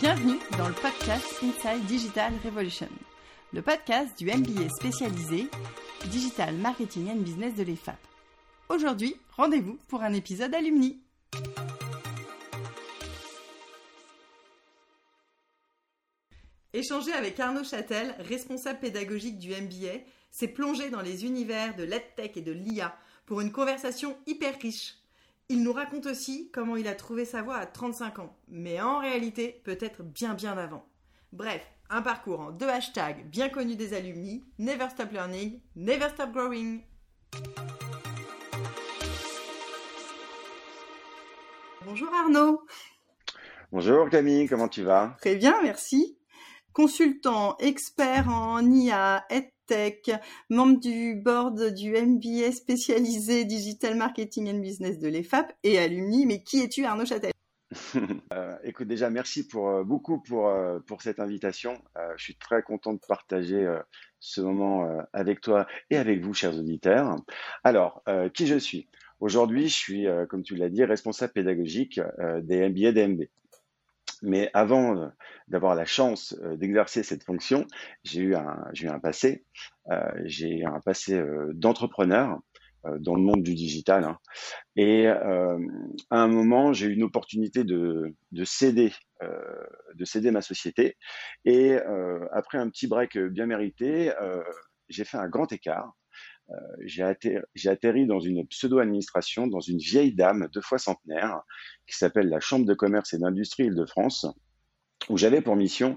Bienvenue 0.00 0.38
dans 0.56 0.66
le 0.66 0.72
podcast 0.72 1.26
Inside 1.42 1.84
Digital 1.84 2.32
Revolution, 2.42 2.88
le 3.52 3.60
podcast 3.60 4.18
du 4.18 4.28
MBA 4.28 4.70
spécialisé 4.70 5.48
Digital 6.06 6.54
Marketing 6.54 7.10
and 7.10 7.16
Business 7.16 7.54
de 7.54 7.64
l'EFAP. 7.64 7.98
Aujourd'hui, 8.70 9.14
rendez-vous 9.36 9.78
pour 9.88 10.02
un 10.02 10.14
épisode 10.14 10.54
alumni. 10.54 11.02
Échanger 16.72 17.12
avec 17.12 17.38
Arnaud 17.38 17.64
Châtel, 17.64 18.14
responsable 18.20 18.80
pédagogique 18.80 19.38
du 19.38 19.50
MBA, 19.50 20.00
c'est 20.30 20.48
plonger 20.48 20.88
dans 20.88 21.02
les 21.02 21.26
univers 21.26 21.76
de 21.76 21.82
l'EdTech 21.82 22.38
et 22.38 22.42
de 22.42 22.52
l'IA 22.52 22.96
pour 23.26 23.42
une 23.42 23.52
conversation 23.52 24.16
hyper 24.26 24.58
riche. 24.62 24.94
Il 25.52 25.64
nous 25.64 25.72
raconte 25.72 26.06
aussi 26.06 26.48
comment 26.52 26.76
il 26.76 26.86
a 26.86 26.94
trouvé 26.94 27.24
sa 27.24 27.42
voie 27.42 27.56
à 27.56 27.66
35 27.66 28.20
ans, 28.20 28.36
mais 28.46 28.80
en 28.80 29.00
réalité 29.00 29.60
peut-être 29.64 30.04
bien 30.04 30.34
bien 30.34 30.56
avant. 30.56 30.86
Bref, 31.32 31.60
un 31.90 32.02
parcours 32.02 32.38
en 32.38 32.50
deux 32.52 32.68
hashtags 32.68 33.28
bien 33.28 33.48
connus 33.48 33.74
des 33.74 33.92
alumni, 33.92 34.44
Never 34.60 34.88
Stop 34.90 35.10
Learning, 35.10 35.58
Never 35.74 36.08
Stop 36.10 36.30
Growing. 36.30 36.82
Bonjour 41.84 42.14
Arnaud. 42.14 42.62
Bonjour 43.72 44.08
Camille, 44.08 44.48
comment 44.48 44.68
tu 44.68 44.84
vas? 44.84 45.16
Très 45.20 45.34
bien, 45.34 45.60
merci. 45.64 46.16
Consultant, 46.72 47.56
expert 47.58 48.28
en 48.28 48.64
IA, 48.70 49.26
Membre 50.48 50.80
du 50.80 51.14
board 51.14 51.72
du 51.74 51.92
MBA 51.92 52.52
spécialisé 52.52 53.44
Digital 53.44 53.94
Marketing 53.96 54.50
and 54.50 54.60
Business 54.60 54.98
de 54.98 55.08
l'EFAP 55.08 55.52
et 55.62 55.78
alumni. 55.78 56.26
Mais 56.26 56.42
qui 56.42 56.60
es-tu 56.60 56.84
Arnaud 56.84 57.06
Châtel? 57.06 57.32
Euh, 58.32 58.56
écoute, 58.64 58.88
déjà, 58.88 59.10
merci 59.10 59.46
pour, 59.46 59.68
euh, 59.68 59.84
beaucoup 59.84 60.20
pour, 60.20 60.48
euh, 60.48 60.78
pour 60.80 61.02
cette 61.02 61.20
invitation. 61.20 61.82
je 62.16 62.22
suis 62.22 62.36
très 62.36 62.62
content 62.62 62.92
de 62.92 63.00
partager 63.06 63.68
ce 64.18 64.40
moment 64.40 64.88
avec 65.12 65.40
toi 65.40 65.66
et 65.90 65.96
avec 65.96 66.22
vous, 66.22 66.34
chers 66.34 66.56
auditeurs. 66.56 67.16
Alors, 67.64 68.02
qui 68.34 68.46
je 68.46 68.58
suis? 68.58 68.88
Aujourd'hui, 69.20 69.68
je 69.68 69.74
suis, 69.74 70.06
comme 70.28 70.42
tu 70.42 70.56
l'as 70.56 70.68
dit, 70.68 70.84
responsable 70.84 71.32
pédagogique 71.32 72.00
des 72.42 72.68
MBA 72.68 72.92
DMB. 72.92 73.22
Mais 74.22 74.50
avant 74.54 75.12
d'avoir 75.48 75.74
la 75.74 75.84
chance 75.84 76.36
d'exercer 76.56 77.02
cette 77.02 77.24
fonction, 77.24 77.66
j'ai 78.04 78.20
eu 78.20 78.34
un, 78.34 78.64
j'ai 78.72 78.86
eu 78.86 78.90
un 78.90 78.98
passé. 78.98 79.44
j'ai 80.24 80.64
un 80.64 80.80
passé 80.80 81.22
d'entrepreneur 81.54 82.38
dans 82.84 83.14
le 83.14 83.22
monde 83.22 83.42
du 83.42 83.54
digital. 83.54 84.04
Hein. 84.04 84.18
Et 84.76 85.06
à 85.06 85.56
un 86.10 86.28
moment, 86.28 86.72
j'ai 86.72 86.86
eu 86.86 86.94
une 86.94 87.02
opportunité 87.02 87.64
de, 87.64 88.14
de 88.32 88.44
céder, 88.44 88.92
de 89.20 90.04
céder 90.04 90.30
ma 90.30 90.42
société. 90.42 90.96
Et 91.44 91.76
après 92.32 92.58
un 92.58 92.68
petit 92.68 92.86
break 92.86 93.18
bien 93.18 93.46
mérité, 93.46 94.12
j'ai 94.88 95.04
fait 95.04 95.18
un 95.18 95.28
grand 95.28 95.50
écart. 95.52 95.94
J'ai 96.84 97.02
atterri, 97.02 98.06
dans 98.06 98.20
une 98.20 98.46
pseudo-administration, 98.46 99.46
dans 99.46 99.60
une 99.60 99.78
vieille 99.78 100.14
dame, 100.14 100.48
deux 100.52 100.60
fois 100.60 100.78
centenaire, 100.78 101.42
qui 101.86 101.96
s'appelle 101.96 102.28
la 102.28 102.40
Chambre 102.40 102.66
de 102.66 102.74
commerce 102.74 103.14
et 103.14 103.18
d'industrie 103.18 103.64
Île-de-France, 103.64 104.26
où 105.08 105.16
j'avais 105.16 105.40
pour 105.40 105.56
mission 105.56 105.96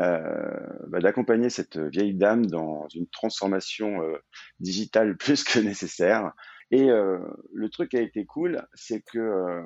euh, 0.00 0.50
bah, 0.88 0.98
d'accompagner 0.98 1.50
cette 1.50 1.78
vieille 1.78 2.14
dame 2.14 2.46
dans 2.46 2.88
une 2.88 3.06
transformation 3.06 4.02
euh, 4.02 4.16
digitale 4.58 5.16
plus 5.18 5.44
que 5.44 5.60
nécessaire. 5.60 6.32
Et 6.70 6.90
euh, 6.90 7.20
le 7.52 7.68
truc 7.68 7.90
qui 7.90 7.96
a 7.96 8.00
été 8.00 8.24
cool, 8.24 8.66
c'est 8.74 9.02
que 9.02 9.62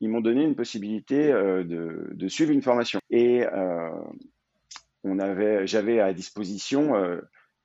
ils 0.00 0.08
m'ont 0.08 0.20
donné 0.20 0.44
une 0.44 0.54
possibilité 0.54 1.32
de, 1.32 2.08
de, 2.12 2.28
suivre 2.28 2.52
une 2.52 2.62
formation. 2.62 3.00
Et 3.10 3.44
on 5.02 5.18
avait, 5.18 5.66
j'avais 5.66 5.98
à 5.98 6.12
disposition 6.12 6.92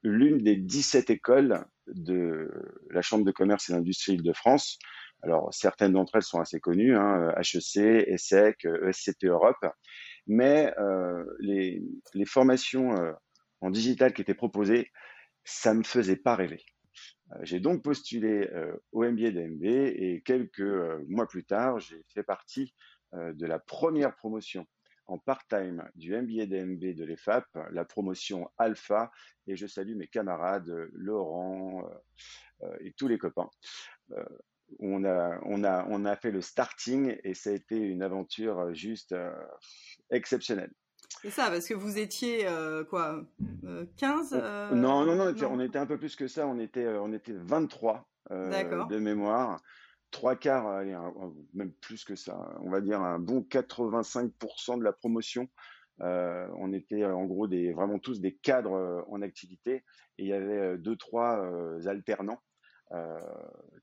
l'une 0.02 0.40
des 0.40 0.56
17 0.56 1.12
écoles 1.12 1.64
de 1.88 2.50
la 2.90 3.02
Chambre 3.02 3.26
de 3.26 3.32
commerce 3.32 3.70
et 3.70 3.74
d'industrie 3.74 4.14
Île-de-France. 4.14 4.78
Alors, 5.22 5.54
certaines 5.54 5.94
d'entre 5.94 6.16
elles 6.16 6.24
sont 6.24 6.40
assez 6.40 6.60
connues, 6.60 6.96
hein, 6.96 7.34
HEC, 7.38 8.08
ESSEC, 8.08 8.66
ESCP 8.66 9.26
Europe 9.26 9.66
mais 10.28 10.74
euh, 10.80 11.24
les, 11.40 11.82
formations 12.26 12.96
euh, 12.96 13.12
en 13.62 13.70
digital 13.70 14.14
qui 14.14 14.22
étaient 14.22 14.34
proposées, 14.34 14.92
ça 15.44 15.74
me 15.74 15.84
faisait 15.84 16.16
pas 16.16 16.36
rêver. 16.36 16.64
Euh, 17.32 17.40
j'ai 17.42 17.60
donc 17.60 17.84
postulé 17.84 18.50
au 18.92 19.04
MBA 19.04 19.32
d'MB 19.32 19.64
et 19.64 20.22
quelques 20.26 20.62
mois 21.08 21.28
plus 21.28 21.46
tard, 21.46 21.80
j'ai 21.80 22.04
fait 22.14 22.24
partie 22.24 22.74
de 23.14 23.46
la 23.46 23.60
première 23.60 24.16
promotion 24.16 24.66
en 25.08 25.18
part-time 25.18 25.90
du 25.96 26.16
MBA 26.16 26.46
DMB 26.46 26.96
de 26.96 27.04
l'EFAP, 27.04 27.46
la 27.72 27.86
promotion 27.86 28.50
Alpha, 28.58 29.12
et 29.48 29.56
je 29.56 29.68
salue 29.68 29.96
mes 29.96 30.08
camarades 30.08 30.72
Laurent 30.94 31.90
et 32.80 32.94
tous 32.94 33.08
les 33.08 33.18
copains 33.18 33.50
on 34.80 35.04
a, 35.06 35.40
on, 35.44 35.64
a, 35.64 35.86
on 35.90 36.06
a 36.06 36.16
fait 36.16 36.32
le 36.32 36.42
starting 36.42 37.18
et 37.24 37.34
ça 37.34 37.50
a 37.52 37.54
été 37.54 37.78
une 37.78 38.02
aventure 38.02 38.60
euh, 38.60 38.74
juste 38.74 39.12
euh, 39.12 39.32
exceptionnelle. 40.10 40.72
C'est 41.22 41.30
ça, 41.30 41.50
parce 41.50 41.68
que 41.68 41.74
vous 41.74 42.00
étiez 42.00 42.48
euh, 42.48 42.84
quoi 42.84 43.24
15 43.98 44.34
non, 44.74 45.06
non, 45.06 45.16
non, 45.16 45.34
on 45.50 45.60
était 45.60 45.78
un 45.78 45.86
peu 45.86 45.98
plus 45.98 46.16
que 46.16 46.28
ça, 46.28 46.48
on 46.48 46.60
était, 46.60 46.88
on 46.88 47.14
était 47.14 47.34
23 47.34 48.10
de 48.30 48.98
mémoire. 48.98 49.62
Trois 50.14 50.38
quarts, 50.38 50.84
même 51.54 51.74
plus 51.82 52.06
que 52.06 52.16
ça, 52.16 52.56
on 52.62 52.70
va 52.70 52.80
dire 52.82 53.02
un 53.02 53.20
bon 53.20 53.42
85% 53.42 54.78
de 54.78 54.84
la 54.84 54.94
promotion. 54.94 55.50
on 56.00 56.72
était 56.72 57.04
en 57.04 57.26
gros 57.26 57.48
des, 57.48 57.74
vraiment 57.74 58.00
tous 58.00 58.22
des 58.22 58.36
cadres 58.36 59.04
en 59.10 59.22
activité 59.22 59.84
et 60.18 60.24
il 60.24 60.28
y 60.28 60.34
avait 60.34 60.78
deux, 60.78 60.96
trois 60.96 61.44
alternants 61.88 62.40
euh, 62.94 63.20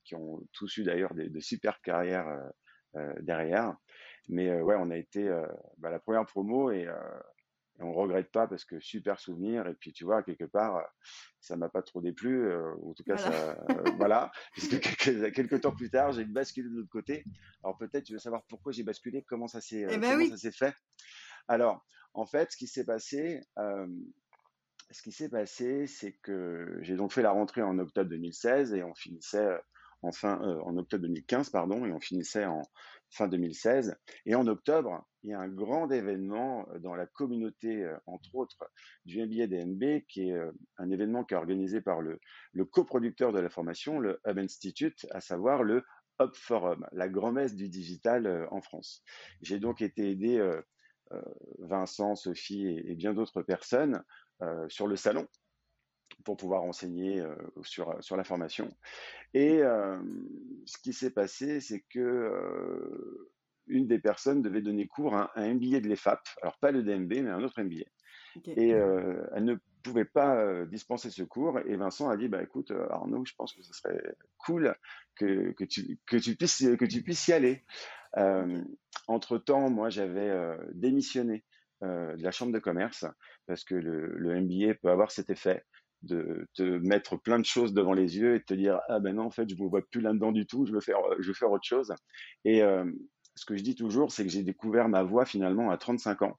qui 0.05 0.15
ont 0.15 0.41
tous 0.53 0.77
eu 0.77 0.85
d'ailleurs 0.85 1.15
des, 1.15 1.29
de 1.29 1.41
super 1.41 1.81
carrières 1.83 2.29
euh, 2.29 2.49
euh, 2.97 3.15
derrière. 3.23 3.75
Mais 4.29 4.61
ouais, 4.61 4.77
on 4.79 4.91
a 4.91 4.97
été 4.97 5.29
bah, 5.79 5.91
la 5.91 5.99
première 5.99 6.25
promo 6.27 6.71
et, 6.71 6.87
et 7.81 7.83
on 7.83 7.93
regrette 7.93 8.31
pas 8.31 8.47
parce 8.47 8.65
que 8.65 8.79
super 8.81 9.19
souvenir 9.19 9.67
et 9.67 9.75
puis 9.75 9.93
tu 9.93 10.05
vois 10.05 10.23
quelque 10.23 10.45
part 10.45 10.83
ça 11.41 11.57
m'a 11.57 11.69
pas 11.69 11.83
trop 11.83 12.01
déplu 12.01 12.53
en 12.55 12.93
tout 12.95 13.05
cas 13.05 13.17
voilà. 13.17 13.33
ça 13.33 13.65
voilà 13.97 14.33
parce 14.55 14.69
que 14.69 14.77
quelques, 14.77 15.35
quelques, 15.35 15.61
temps 15.63 15.75
plus 15.75 15.91
tard 15.91 16.13
j'ai 16.13 16.25
basculé 16.25 16.69
de 16.69 16.75
l'autre 16.75 16.91
côté 16.91 17.25
alors 17.65 17.79
peut-être 17.79 18.05
tu 18.05 18.13
veux 18.13 18.19
savoir 18.19 18.43
pourquoi 18.49 18.73
j'ai 18.73 18.83
basculé 18.83 19.25
comment 19.27 19.49
ça 19.49 19.61
s'est 19.61 19.87
eh 19.89 19.99
ben 19.99 20.17
oui. 20.17 20.29
ça 20.29 20.37
s'est 20.37 20.53
fait? 20.53 20.75
Alors 21.49 21.85
en 22.15 22.27
fait 22.27 22.53
ce 22.53 22.57
qui 22.57 22.67
s'est 22.67 22.85
passé 22.85 23.41
euh, 23.59 23.87
ce 24.91 25.03
qui 25.03 25.12
s'est 25.12 25.29
passé, 25.29 25.87
c'est 25.87 26.12
que 26.23 26.79
j'ai 26.83 26.97
donc 26.97 27.12
fait 27.12 27.23
la 27.23 27.31
rentrée 27.31 27.62
en 27.62 27.79
octobre 27.79 28.11
2016 28.11 28.75
et 28.75 28.83
on 28.83 28.95
finissait 28.95 29.39
euh, 29.39 29.59
en 30.03 30.12
fin, 30.12 30.41
euh, 30.43 30.61
en 30.62 30.77
octobre 30.77 31.03
2015, 31.03 31.51
pardon, 31.51 31.85
et 31.85 31.93
on 31.93 32.01
finissait 32.01 32.45
en 32.45 32.62
fin 33.11 33.29
2016. 33.29 33.97
Et 34.27 34.35
en 34.35 34.47
octobre, 34.47 35.07
il 35.22 35.31
y 35.31 35.32
a 35.34 35.41
un 35.41 35.48
grand 35.48 35.91
événement 35.91 36.66
euh, 36.70 36.78
dans 36.78 36.94
la 36.94 37.06
communauté, 37.06 37.88
entre 38.06 38.34
autres, 38.34 38.70
du 39.04 39.25
MBA 39.25 39.47
DMB, 39.47 40.03
qui 40.08 40.31
est 40.31 40.38
un 40.78 40.91
événement 40.91 41.25
qui 41.25 41.34
est 41.34 41.36
organisé 41.36 41.81
par 41.81 42.00
le, 42.00 42.20
coproducteur 42.64 43.32
de 43.32 43.41
la 43.41 43.50
formation, 43.50 43.98
le 43.98 44.20
Hub 44.26 44.38
Institute, 44.38 45.06
à 45.10 45.20
savoir 45.20 45.62
le 45.62 45.84
Hub 46.20 46.34
Forum, 46.34 46.86
la 46.92 47.08
grand-messe 47.08 47.54
du 47.54 47.69
digital 47.69 48.47
en 48.50 48.60
France. 48.60 49.03
J'ai 49.41 49.58
donc 49.58 49.81
été 49.81 50.10
aidé, 50.10 50.60
Vincent, 51.58 52.14
Sophie 52.14 52.66
et, 52.66 52.94
bien 52.94 53.14
d'autres 53.14 53.42
personnes 53.42 54.02
euh, 54.42 54.66
sur 54.69 54.87
le 54.87 54.97
salon 54.97 55.26
pour 56.25 56.37
pouvoir 56.37 56.62
enseigner 56.62 57.20
euh, 57.20 57.34
sur, 57.62 58.16
la 58.16 58.25
formation. 58.25 58.75
Et 59.34 59.62
euh, 59.62 59.98
ce 60.64 60.78
qui 60.78 60.92
s'est 60.92 61.10
passé, 61.10 61.60
c'est 61.60 61.84
que 61.91 63.31
une 63.70 63.86
des 63.86 63.98
personnes 63.98 64.42
devait 64.42 64.62
donner 64.62 64.86
cours 64.86 65.14
à 65.14 65.31
un 65.36 65.54
MBA 65.54 65.81
de 65.81 65.88
l'EFAP, 65.88 66.20
alors 66.42 66.58
pas 66.58 66.70
le 66.70 66.82
DMB, 66.82 67.12
mais 67.22 67.31
un 67.31 67.43
autre 67.43 67.62
MBA. 67.62 67.84
Et 68.46 68.69
elle 68.69 69.44
ne 69.44 69.56
pouvait 69.82 70.05
pas 70.05 70.64
dispenser 70.67 71.11
ce 71.11 71.25
cours. 71.25 71.58
Et 71.67 71.76
Vincent 71.76 72.08
a 72.08 72.17
dit, 72.17 72.28
bah 72.28 72.43
écoute 72.43 72.72
Arnaud, 72.90 73.25
je 73.25 73.34
pense 73.34 73.52
que 73.52 73.62
ce 73.62 73.72
serait 73.72 74.00
cool 74.38 74.75
que, 75.17 75.50
que, 75.52 75.64
tu, 75.64 75.99
que, 76.06 76.17
tu, 76.17 76.37
puisses, 76.37 76.64
que 76.78 76.84
tu 76.84 77.02
puisses 77.02 77.26
y 77.26 77.32
aller. 77.32 77.64
entre 79.08 79.38
temps, 79.38 79.69
moi 79.69 79.90
j'avais 79.90 80.56
démissionné 80.75 81.44
euh, 81.82 82.14
de 82.14 82.23
la 82.23 82.31
chambre 82.31 82.52
de 82.52 82.58
commerce, 82.58 83.06
parce 83.46 83.64
que 83.64 83.75
le, 83.75 84.12
le, 84.19 84.38
MBA 84.38 84.75
peut 84.75 84.90
avoir 84.90 85.11
cet 85.11 85.31
effet 85.31 85.64
de 86.02 86.46
te 86.52 86.62
mettre 86.62 87.16
plein 87.16 87.38
de 87.38 87.44
choses 87.46 87.73
devant 87.73 87.94
les 87.94 88.19
yeux 88.19 88.34
et 88.34 88.40
de 88.40 88.44
te 88.44 88.52
dire 88.52 88.81
ah 88.88 89.00
ben 89.00 89.14
non 89.14 89.25
en 89.25 89.31
fait 89.31 89.49
je 89.49 89.55
ne 89.55 89.66
vois 89.66 89.81
plus 89.90 90.02
là-dedans 90.02 90.31
du 90.31 90.46
tout, 90.46 90.66
je 90.66 90.73
veux 90.73 90.81
faire 90.81 90.99
je 91.19 91.28
veux 91.28 91.34
faire 91.34 91.50
autre 91.50 91.64
chose. 91.64 91.94
Et 92.44 92.62
euh, 92.62 92.84
ce 93.40 93.46
que 93.46 93.56
je 93.56 93.62
dis 93.62 93.75
toujours, 93.75 94.12
c'est 94.12 94.22
que 94.22 94.31
j'ai 94.31 94.42
découvert 94.42 94.90
ma 94.90 95.02
voie 95.02 95.25
finalement 95.25 95.70
à 95.70 95.78
35 95.78 96.20
ans, 96.20 96.38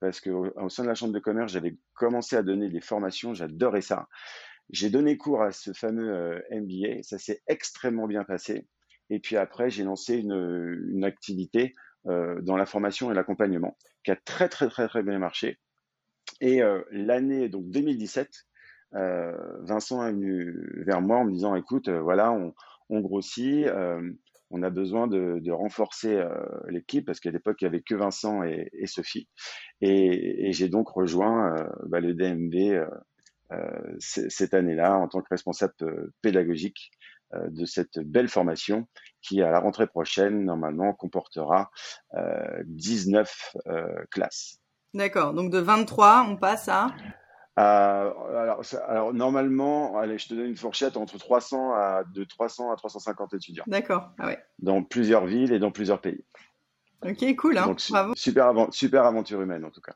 parce 0.00 0.20
que 0.20 0.28
au, 0.28 0.68
sein 0.68 0.82
de 0.82 0.88
la 0.88 0.94
chambre 0.94 1.14
de 1.14 1.18
commerce, 1.18 1.50
j'avais 1.50 1.78
commencé 1.94 2.36
à 2.36 2.42
donner 2.42 2.68
des 2.68 2.82
formations, 2.82 3.32
j'adorais 3.32 3.80
ça. 3.80 4.06
J'ai 4.68 4.90
donné 4.90 5.16
cours 5.16 5.42
à 5.42 5.50
ce 5.50 5.72
fameux 5.72 6.12
euh, 6.12 6.40
MBA, 6.50 7.04
ça 7.04 7.18
s'est 7.18 7.42
extrêmement 7.46 8.06
bien 8.06 8.22
passé. 8.24 8.66
Et 9.08 9.18
puis 9.18 9.38
après, 9.38 9.70
j'ai 9.70 9.82
lancé 9.82 10.18
une, 10.18 11.04
activité 11.04 11.74
dans 12.04 12.56
la 12.56 12.66
formation 12.66 13.10
et 13.10 13.14
l'accompagnement, 13.14 13.76
qui 14.04 14.10
a 14.10 14.16
très 14.16 14.48
très 14.48 14.68
très 14.68 14.88
très 14.88 15.02
bien 15.02 15.18
marché. 15.18 15.58
Et 16.40 16.60
l'année 16.90 17.48
donc 17.48 17.70
2017, 17.70 18.28
Vincent 18.92 20.06
est 20.06 20.12
venu 20.12 20.82
vers 20.84 21.00
moi 21.00 21.18
en 21.18 21.24
me 21.24 21.32
disant, 21.32 21.54
écoute, 21.54 21.88
voilà, 21.88 22.32
on 22.88 23.00
grossit, 23.00 23.66
on 24.52 24.62
a 24.62 24.70
besoin 24.70 25.06
de, 25.06 25.50
renforcer 25.50 26.14
euh, 26.14 26.28
l'équipe 26.68 27.06
parce 27.06 27.20
qu'à 27.20 27.30
l'époque, 27.30 27.56
il 27.60 27.64
n'y 27.64 27.68
avait 27.68 27.82
que 27.82 27.94
Vincent 27.94 28.42
et, 28.44 28.86
Sophie. 28.86 29.28
Et, 29.80 30.52
j'ai 30.52 30.68
donc 30.68 30.88
rejoint 30.90 31.56
euh, 31.56 31.68
bah, 31.86 32.00
le 32.00 32.14
DMB 32.14 32.54
euh, 32.54 33.96
cette 33.98 34.54
année-là 34.54 34.96
en 34.96 35.08
tant 35.08 35.20
que 35.20 35.28
responsable 35.30 35.74
pédagogique 36.22 36.90
de 37.48 37.64
cette 37.64 37.98
belle 37.98 38.28
formation 38.28 38.86
qui, 39.22 39.40
à 39.42 39.50
la 39.50 39.58
rentrée 39.58 39.86
prochaine, 39.86 40.44
normalement, 40.44 40.92
comportera 40.92 41.70
19 42.64 43.56
classes. 44.10 44.58
D'accord, 44.94 45.34
donc 45.34 45.50
de 45.50 45.58
23, 45.58 46.26
on 46.28 46.36
passe 46.36 46.68
à 46.68 46.94
alors, 47.56 48.62
alors, 48.88 49.12
normalement, 49.12 49.98
allez, 49.98 50.18
je 50.18 50.28
te 50.28 50.34
donne 50.34 50.46
une 50.46 50.56
fourchette 50.56 50.96
entre 50.96 51.18
300 51.18 51.72
à 51.74 52.04
de 52.14 52.24
300 52.24 52.72
à 52.72 52.76
350 52.76 53.34
étudiants. 53.34 53.64
D'accord. 53.66 54.10
Ah 54.18 54.26
ouais. 54.26 54.38
Dans 54.58 54.82
plusieurs 54.82 55.26
villes 55.26 55.52
et 55.52 55.58
dans 55.58 55.70
plusieurs 55.70 56.00
pays. 56.00 56.24
Ok, 57.04 57.36
cool. 57.36 57.58
Hein 57.58 57.74
Bravo. 57.90 58.12
Super, 58.16 58.52
super 58.70 59.04
aventure 59.04 59.42
humaine 59.42 59.64
en 59.64 59.70
tout 59.70 59.80
cas. 59.80 59.94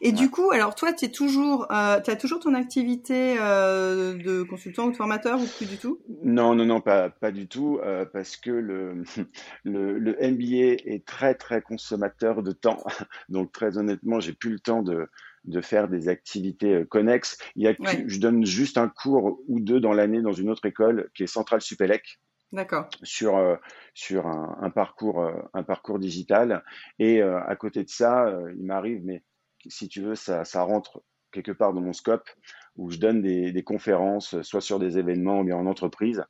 Et 0.00 0.12
du 0.12 0.30
coup, 0.30 0.50
alors 0.50 0.74
toi, 0.74 0.92
tu 0.92 1.10
toujours, 1.10 1.64
euh, 1.70 2.00
as 2.04 2.16
toujours 2.16 2.40
ton 2.40 2.54
activité 2.54 3.36
euh, 3.40 4.14
de 4.14 4.42
consultant 4.42 4.86
ou 4.86 4.90
de 4.92 4.96
formateur 4.96 5.40
ou 5.40 5.46
plus 5.46 5.66
du 5.66 5.76
tout? 5.78 6.00
Non, 6.22 6.54
non, 6.54 6.64
non, 6.64 6.80
pas, 6.80 7.10
pas 7.10 7.30
du 7.30 7.46
tout, 7.46 7.78
euh, 7.82 8.04
parce 8.04 8.36
que 8.36 8.50
le, 8.50 9.04
le, 9.64 9.98
le 9.98 10.12
MBA 10.12 10.82
est 10.84 11.04
très, 11.06 11.34
très 11.34 11.62
consommateur 11.62 12.42
de 12.42 12.52
temps. 12.52 12.82
Donc 13.28 13.52
très 13.52 13.78
honnêtement, 13.78 14.20
j'ai 14.20 14.32
plus 14.32 14.50
le 14.50 14.58
temps 14.58 14.82
de, 14.82 15.08
de 15.46 15.60
faire 15.60 15.88
des 15.88 16.08
activités 16.08 16.74
euh, 16.74 16.84
connexes. 16.84 17.38
Il 17.54 17.62
y 17.62 17.68
a 17.68 17.74
je 18.06 18.18
donne 18.18 18.44
juste 18.44 18.78
un 18.78 18.88
cours 18.88 19.40
ou 19.48 19.60
deux 19.60 19.80
dans 19.80 19.92
l'année 19.92 20.20
dans 20.20 20.32
une 20.32 20.50
autre 20.50 20.66
école 20.66 21.10
qui 21.14 21.22
est 21.22 21.26
Centrale 21.26 21.60
Supélec. 21.60 22.20
D'accord. 22.52 22.88
Sur 23.02 23.36
euh, 23.36 23.56
sur 23.94 24.26
un, 24.26 24.70
parcours 24.70 25.22
euh, 25.22 25.32
un 25.52 25.62
parcours 25.62 25.98
digital 25.98 26.64
et 26.98 27.22
à 27.22 27.56
côté 27.56 27.82
de 27.82 27.88
ça, 27.88 28.32
il 28.56 28.64
m'arrive 28.64 29.02
mais 29.04 29.22
si 29.68 29.88
tu 29.88 30.00
veux 30.00 30.14
ça 30.14 30.44
ça 30.44 30.62
rentre 30.62 31.02
quelque 31.32 31.52
part 31.52 31.72
dans 31.72 31.80
mon 31.80 31.92
scope 31.92 32.28
où 32.76 32.90
je 32.90 32.98
donne 32.98 33.20
des, 33.20 33.52
des 33.52 33.62
conférences 33.62 34.40
soit 34.42 34.60
sur 34.60 34.78
des 34.78 34.98
événements 34.98 35.40
ou 35.40 35.44
bien 35.44 35.56
en 35.56 35.66
entreprise 35.66 36.24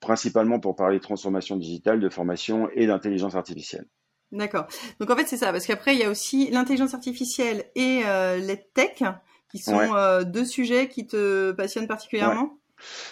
principalement 0.00 0.60
pour 0.60 0.76
parler 0.76 0.98
de 0.98 1.02
transformation 1.02 1.56
digitale, 1.56 2.00
de 2.00 2.08
formation 2.08 2.70
et 2.74 2.86
d'intelligence 2.86 3.34
artificielle. 3.34 3.86
D'accord. 4.32 4.66
Donc 5.00 5.10
en 5.10 5.16
fait 5.16 5.26
c'est 5.26 5.36
ça, 5.36 5.52
parce 5.52 5.66
qu'après 5.66 5.94
il 5.94 6.00
y 6.00 6.04
a 6.04 6.10
aussi 6.10 6.50
l'intelligence 6.50 6.94
artificielle 6.94 7.64
et 7.74 8.02
euh, 8.06 8.36
les 8.36 8.56
tech, 8.74 9.02
qui 9.50 9.58
sont 9.58 9.94
euh, 9.96 10.22
deux 10.22 10.44
sujets 10.44 10.88
qui 10.88 11.06
te 11.06 11.50
passionnent 11.52 11.88
particulièrement. 11.88 12.56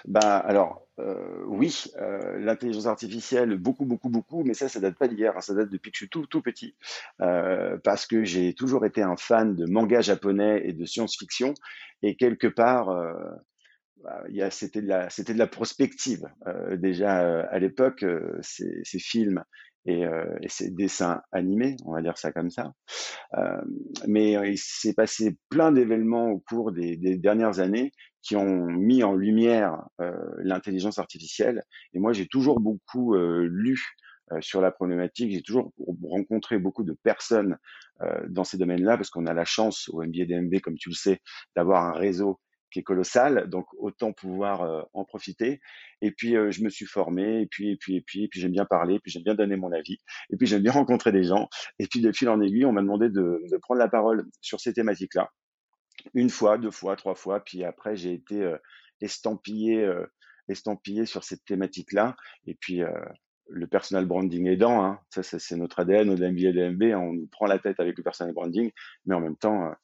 Bah 0.06 0.38
alors 0.38 0.86
euh, 1.00 1.42
oui, 1.46 1.84
euh, 2.00 2.38
l'intelligence 2.38 2.86
artificielle 2.86 3.56
beaucoup 3.56 3.84
beaucoup 3.84 4.08
beaucoup, 4.08 4.44
mais 4.44 4.54
ça 4.54 4.68
ça 4.68 4.80
date 4.80 4.96
pas 4.96 5.08
d'hier, 5.08 5.36
hein, 5.36 5.40
ça 5.40 5.54
date 5.54 5.68
depuis 5.68 5.90
que 5.90 5.96
je 5.96 6.04
suis 6.04 6.08
tout 6.08 6.26
tout 6.26 6.40
petit, 6.40 6.74
parce 7.18 8.06
que 8.06 8.24
j'ai 8.24 8.54
toujours 8.54 8.86
été 8.86 9.02
un 9.02 9.16
fan 9.16 9.56
de 9.56 9.66
manga 9.66 10.00
japonais 10.00 10.62
et 10.64 10.72
de 10.72 10.84
science-fiction, 10.84 11.54
et 12.02 12.16
quelque 12.16 12.46
part 12.46 12.86
bah, 12.86 13.42
c'était 14.50 14.82
de 14.82 14.88
la 14.88 15.10
c'était 15.10 15.34
de 15.34 15.38
la 15.38 15.46
prospective 15.46 16.24
déjà 16.76 17.40
à 17.42 17.58
l'époque 17.58 18.04
ces, 18.42 18.80
ces 18.84 18.98
films 18.98 19.42
et, 19.88 20.04
euh, 20.04 20.36
et 20.42 20.48
ses 20.48 20.70
dessins 20.70 21.22
animés, 21.32 21.76
on 21.84 21.92
va 21.92 22.02
dire 22.02 22.18
ça 22.18 22.30
comme 22.30 22.50
ça. 22.50 22.72
Euh, 23.34 23.60
mais 24.06 24.36
euh, 24.36 24.46
il 24.46 24.58
s'est 24.58 24.94
passé 24.94 25.36
plein 25.48 25.72
d'événements 25.72 26.28
au 26.30 26.40
cours 26.40 26.72
des, 26.72 26.96
des, 26.96 27.16
dernières 27.16 27.60
années 27.60 27.92
qui 28.22 28.36
ont 28.36 28.66
mis 28.66 29.02
en 29.02 29.14
lumière 29.14 29.82
euh, 30.00 30.12
l'intelligence 30.38 30.98
artificielle. 30.98 31.62
Et 31.94 31.98
moi, 31.98 32.12
j'ai 32.12 32.26
toujours 32.26 32.60
beaucoup 32.60 33.14
euh, 33.14 33.48
lu 33.50 33.82
sur 34.40 34.60
la 34.60 34.70
problématique. 34.70 35.32
J'ai 35.32 35.40
toujours 35.40 35.72
rencontré 36.02 36.58
beaucoup 36.58 36.84
de 36.84 36.94
personnes 37.02 37.56
dans 38.28 38.44
ces 38.44 38.58
domaines-là 38.58 38.98
parce 38.98 39.08
qu'on 39.08 39.24
a 39.24 39.32
la 39.32 39.46
chance 39.46 39.88
au 39.88 40.04
MBA 40.04 40.26
DMB, 40.26 40.60
comme 40.60 40.76
tu 40.76 40.90
le 40.90 40.94
sais, 40.94 41.22
d'avoir 41.56 41.84
un 41.84 41.92
réseau 41.92 42.38
qui 42.70 42.80
est 42.80 42.82
colossal, 42.82 43.48
donc 43.48 43.66
autant 43.78 44.12
pouvoir 44.12 44.62
euh, 44.62 44.82
en 44.92 45.04
profiter. 45.04 45.60
Et 46.02 46.10
puis 46.10 46.36
euh, 46.36 46.50
je 46.50 46.62
me 46.62 46.68
suis 46.68 46.86
formé, 46.86 47.42
et 47.42 47.46
puis 47.46 47.70
et 47.70 47.76
puis 47.76 47.96
et 47.96 48.00
puis 48.00 48.24
et 48.24 48.28
puis 48.28 48.40
j'aime 48.40 48.52
bien 48.52 48.64
parler, 48.64 48.98
puis 49.00 49.10
j'aime 49.10 49.22
bien 49.22 49.34
donner 49.34 49.56
mon 49.56 49.72
avis, 49.72 49.98
et 50.30 50.36
puis 50.36 50.46
j'aime 50.46 50.62
bien 50.62 50.72
rencontrer 50.72 51.12
des 51.12 51.24
gens. 51.24 51.48
Et 51.78 51.86
puis 51.86 52.00
de 52.00 52.12
fil 52.12 52.28
en 52.28 52.40
aiguille, 52.40 52.64
on 52.64 52.72
m'a 52.72 52.82
demandé 52.82 53.08
de, 53.08 53.42
de, 53.50 53.56
prendre 53.58 53.78
la 53.78 53.88
parole 53.88 54.26
sur 54.40 54.60
ces 54.60 54.72
thématiques-là, 54.72 55.30
une 56.14 56.30
fois, 56.30 56.58
deux 56.58 56.70
fois, 56.70 56.96
trois 56.96 57.14
fois, 57.14 57.40
puis 57.40 57.64
après 57.64 57.96
j'ai 57.96 58.12
été 58.12 58.42
euh, 58.42 58.56
estampillé 59.00 59.90
estampillé 60.48 61.04
sur 61.04 61.24
cette 61.24 61.44
thématique-là, 61.44 62.16
et 62.46 62.54
puis 62.54 62.80
le 63.50 63.66
personal 63.66 64.06
branding 64.06 64.46
aidant, 64.46 64.82
hein, 64.82 64.98
ça 65.10 65.22
c'est 65.22 65.56
notre 65.56 65.80
ADN 65.80 66.08
au 66.08 66.16
MBA 66.16 66.52
DMB, 66.52 66.82
on 66.96 67.12
nous 67.12 67.26
prend 67.26 67.46
la 67.46 67.58
tête 67.58 67.80
avec 67.80 67.98
le 67.98 68.02
personal 68.02 68.32
branding, 68.32 68.70
mais 69.04 69.14
en 69.14 69.20
même 69.20 69.36
temps 69.36 69.74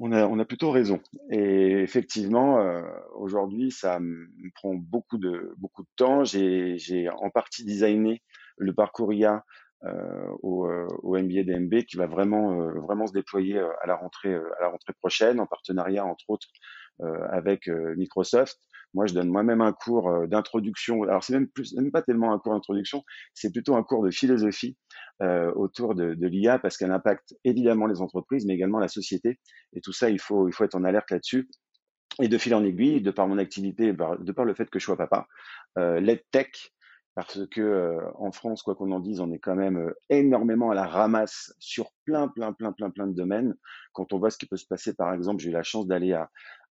on 0.00 0.12
a, 0.12 0.26
on 0.26 0.38
a 0.38 0.44
plutôt 0.44 0.70
raison. 0.70 1.00
Et 1.30 1.82
effectivement, 1.82 2.60
euh, 2.60 2.82
aujourd'hui, 3.14 3.70
ça 3.70 4.00
me 4.00 4.28
prend 4.54 4.74
beaucoup 4.74 5.18
de, 5.18 5.54
beaucoup 5.58 5.82
de 5.82 5.88
temps. 5.96 6.24
J'ai, 6.24 7.08
en 7.18 7.30
partie 7.30 7.64
designé 7.64 8.22
le 8.56 8.74
parcours 8.74 9.12
IA 9.12 9.44
euh, 9.84 10.28
au, 10.42 10.66
euh, 10.66 10.86
au 11.02 11.18
MBA 11.18 11.44
DMB 11.44 11.84
qui 11.84 11.96
va 11.96 12.06
vraiment, 12.06 12.56
vraiment 12.80 13.06
se 13.06 13.12
déployer 13.12 13.58
à 13.58 13.86
la 13.86 13.96
rentrée, 13.96 14.34
à 14.34 14.62
la 14.62 14.68
rentrée 14.68 14.94
prochaine, 14.94 15.40
en 15.40 15.46
partenariat 15.46 16.04
entre 16.04 16.24
autres 16.28 16.48
avec 17.30 17.66
Microsoft. 17.68 18.60
Moi, 18.94 19.06
je 19.06 19.14
donne 19.14 19.28
moi-même 19.28 19.60
un 19.60 19.72
cours 19.72 20.08
euh, 20.08 20.26
d'introduction. 20.26 21.02
Alors, 21.02 21.22
c'est 21.22 21.32
même 21.32 21.48
plus, 21.48 21.74
même 21.74 21.90
pas 21.90 22.02
tellement 22.02 22.32
un 22.32 22.38
cours 22.38 22.54
d'introduction, 22.54 23.04
c'est 23.34 23.52
plutôt 23.52 23.76
un 23.76 23.82
cours 23.82 24.04
de 24.04 24.10
philosophie 24.10 24.76
euh, 25.22 25.52
autour 25.54 25.94
de, 25.94 26.16
l'IA 26.26 26.58
parce 26.58 26.76
qu'elle 26.76 26.92
impacte 26.92 27.34
évidemment 27.44 27.86
les 27.86 28.00
entreprises, 28.00 28.46
mais 28.46 28.54
également 28.54 28.78
la 28.78 28.88
société. 28.88 29.38
Et 29.72 29.80
tout 29.80 29.92
ça, 29.92 30.10
il 30.10 30.20
faut, 30.20 30.48
être 30.48 30.74
en 30.74 30.84
alerte 30.84 31.10
là-dessus. 31.10 31.48
Et 32.22 32.28
de 32.28 32.38
fil 32.38 32.54
en 32.54 32.64
aiguille, 32.64 33.00
de 33.00 33.10
par 33.10 33.26
mon 33.26 33.38
activité, 33.38 33.92
de 33.92 34.32
par 34.32 34.44
le 34.44 34.54
fait 34.54 34.70
que 34.70 34.78
je 34.78 34.84
sois 34.84 34.96
papa, 34.96 35.26
euh, 35.78 35.98
l'EdTech, 35.98 36.72
parce 37.16 37.46
que 37.48 37.60
euh, 37.60 38.00
en 38.16 38.32
France, 38.32 38.62
quoi 38.62 38.74
qu'on 38.74 38.90
en 38.92 39.00
dise, 39.00 39.20
on 39.20 39.30
est 39.32 39.38
quand 39.38 39.54
même 39.54 39.92
énormément 40.10 40.70
à 40.70 40.74
la 40.74 40.86
ramasse 40.86 41.54
sur 41.58 41.90
plein, 42.04 42.28
plein, 42.28 42.52
plein, 42.52 42.72
plein, 42.72 42.90
plein 42.90 43.06
de 43.06 43.14
domaines. 43.14 43.54
Quand 43.92 44.12
on 44.12 44.18
voit 44.18 44.30
ce 44.30 44.38
qui 44.38 44.46
peut 44.46 44.56
se 44.56 44.66
passer, 44.66 44.94
par 44.94 45.12
exemple, 45.14 45.42
j'ai 45.42 45.50
eu 45.50 45.52
la 45.52 45.62
chance 45.62 45.86
d'aller 45.86 46.12
à, 46.12 46.28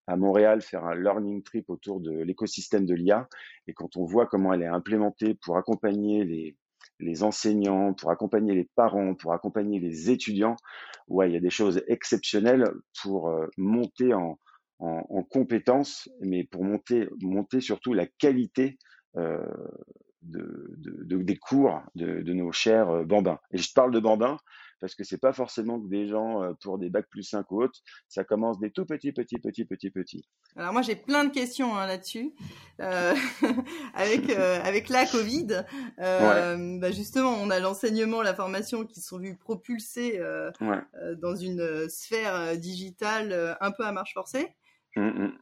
à 0.07 0.17
Montréal 0.17 0.61
faire 0.61 0.85
un 0.85 0.95
learning 0.95 1.43
trip 1.43 1.69
autour 1.69 1.99
de 1.99 2.11
l'écosystème 2.11 2.85
de 2.85 2.93
l'IA. 2.93 3.27
Et 3.67 3.73
quand 3.73 3.95
on 3.97 4.05
voit 4.05 4.27
comment 4.27 4.53
elle 4.53 4.61
est 4.61 4.67
implémentée 4.67 5.35
pour 5.35 5.57
accompagner 5.57 6.23
les, 6.99 7.23
enseignants, 7.23 7.93
pour 7.93 8.11
accompagner 8.11 8.53
les 8.53 8.69
parents, 8.75 9.15
pour 9.15 9.33
accompagner 9.33 9.79
les 9.79 10.09
étudiants, 10.09 10.55
ouais, 11.07 11.29
il 11.29 11.33
y 11.33 11.37
a 11.37 11.41
des 11.41 11.49
choses 11.49 11.83
exceptionnelles 11.87 12.69
pour 13.01 13.29
euh, 13.29 13.47
monter 13.57 14.13
en, 14.13 14.39
en, 14.79 15.05
en 15.09 15.23
compétences, 15.23 16.09
mais 16.21 16.43
pour 16.43 16.63
monter, 16.63 17.07
monter 17.21 17.61
surtout 17.61 17.93
la 17.93 18.05
qualité 18.05 18.77
euh, 19.17 19.45
de, 20.23 20.73
de, 20.77 21.21
des 21.21 21.35
cours 21.35 21.81
de, 21.95 22.21
de, 22.21 22.33
nos 22.33 22.51
chers 22.51 22.89
euh, 22.89 23.03
bambins. 23.03 23.39
Et 23.51 23.57
je 23.57 23.71
parle 23.73 23.91
de 23.91 23.99
bambins 23.99 24.37
parce 24.83 24.95
que 24.95 25.05
c'est 25.05 25.17
pas 25.17 25.31
forcément 25.31 25.79
que 25.79 25.87
des 25.87 26.09
gens 26.09 26.43
euh, 26.43 26.51
pour 26.59 26.77
des 26.77 26.89
bacs 26.89 27.07
plus 27.09 27.23
5 27.23 27.49
ou 27.51 27.63
autres, 27.63 27.79
ça 28.09 28.25
commence 28.25 28.59
des 28.59 28.69
tout 28.69 28.85
petits, 28.85 29.13
petits, 29.13 29.37
petits, 29.37 29.63
petits, 29.63 29.89
petits. 29.89 30.25
Alors 30.57 30.73
moi 30.73 30.81
j'ai 30.81 30.97
plein 30.97 31.23
de 31.23 31.31
questions 31.31 31.73
hein, 31.77 31.87
là-dessus. 31.87 32.33
Euh, 32.81 33.13
avec 33.93 34.29
euh, 34.29 34.59
avec 34.61 34.89
la 34.89 35.05
Covid, 35.05 35.63
euh, 35.99 36.79
bah 36.81 36.91
justement 36.91 37.31
on 37.31 37.49
a 37.49 37.59
l'enseignement, 37.59 38.21
la 38.21 38.35
formation 38.35 38.83
qui 38.83 38.99
sont 38.99 39.19
vus 39.19 39.37
propulsés 39.37 40.19
ouais. 40.59 41.15
dans 41.15 41.37
une 41.37 41.87
sphère 41.87 42.57
digitale 42.57 43.55
un 43.61 43.71
peu 43.71 43.85
à 43.85 43.93
marche 43.93 44.13
forcée. 44.13 44.53
Mmh, 44.97 45.01
mmh. 45.01 45.37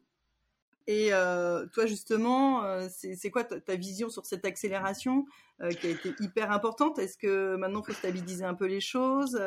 Et 0.87 1.09
euh, 1.11 1.65
toi, 1.67 1.85
justement, 1.85 2.63
euh, 2.63 2.87
c'est 2.89 3.29
quoi 3.29 3.43
ta, 3.43 3.75
vision 3.75 4.09
sur 4.09 4.25
cette 4.25 4.45
accélération 4.45 5.25
euh, 5.61 5.69
qui 5.69 5.87
a 5.87 5.89
été 5.91 6.13
hyper 6.19 6.51
importante? 6.51 6.99
Est-ce 6.99 7.17
que 7.17 7.55
maintenant, 7.55 7.81
il 7.81 7.93
faut 7.93 7.97
stabiliser 7.97 8.45
un 8.45 8.55
peu 8.55 8.65
les 8.65 8.81
choses? 8.81 9.39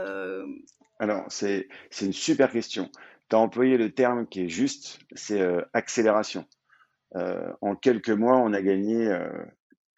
Alors, 0.99 1.25
c'est 1.29 1.69
une 2.00 2.12
super 2.12 2.50
question. 2.50 2.91
Tu 3.29 3.37
as 3.37 3.38
employé 3.38 3.76
le 3.76 3.93
terme 3.93 4.26
qui 4.26 4.43
est 4.43 4.49
juste, 4.49 5.00
c'est 5.14 5.43
accélération. 5.73 6.47
en 7.14 7.76
quelques 7.76 8.11
mois, 8.11 8.38
on 8.38 8.53
a 8.53 8.62
gagné 8.62 9.12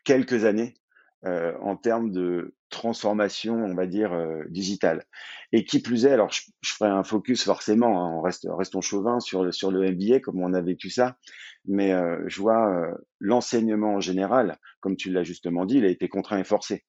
quelques 0.05 0.45
années 0.45 0.75
en 1.23 1.77
termes 1.77 2.11
de 2.11 2.56
transformation, 2.71 3.55
on 3.55 3.75
va 3.75 3.87
dire, 3.87 4.13
euh, 4.13 4.45
digitale. 4.49 5.05
Et 5.53 5.65
qui 5.65 5.81
plus 5.81 6.07
est, 6.07 6.13
alors 6.13 6.31
je, 6.33 6.43
ferai 6.65 6.91
un 6.91 7.05
focus 7.05 7.45
forcément, 7.45 8.03
hein, 8.03 8.13
on 8.17 8.21
reste, 8.21 8.47
restons 8.51 8.81
chauvin 8.81 9.21
sur 9.21 9.45
le, 9.45 9.53
sur 9.53 9.71
le 9.71 9.91
MBA, 9.91 10.21
comme 10.21 10.43
on 10.43 10.53
a 10.55 10.61
vécu 10.61 10.91
ça, 10.91 11.17
mais 11.67 11.93
euh, 11.93 12.23
je 12.27 12.41
vois 12.41 12.71
euh, 12.71 12.95
l'enseignement 13.21 13.95
en 13.95 14.01
général, 14.01 14.59
comme 14.81 14.97
tu 14.97 15.13
l'as 15.13 15.23
justement 15.23 15.65
dit, 15.65 15.79
il 15.79 15.85
a 15.85 15.89
été 15.89 16.09
contraint 16.09 16.39
et 16.39 16.45
forcé. 16.45 16.85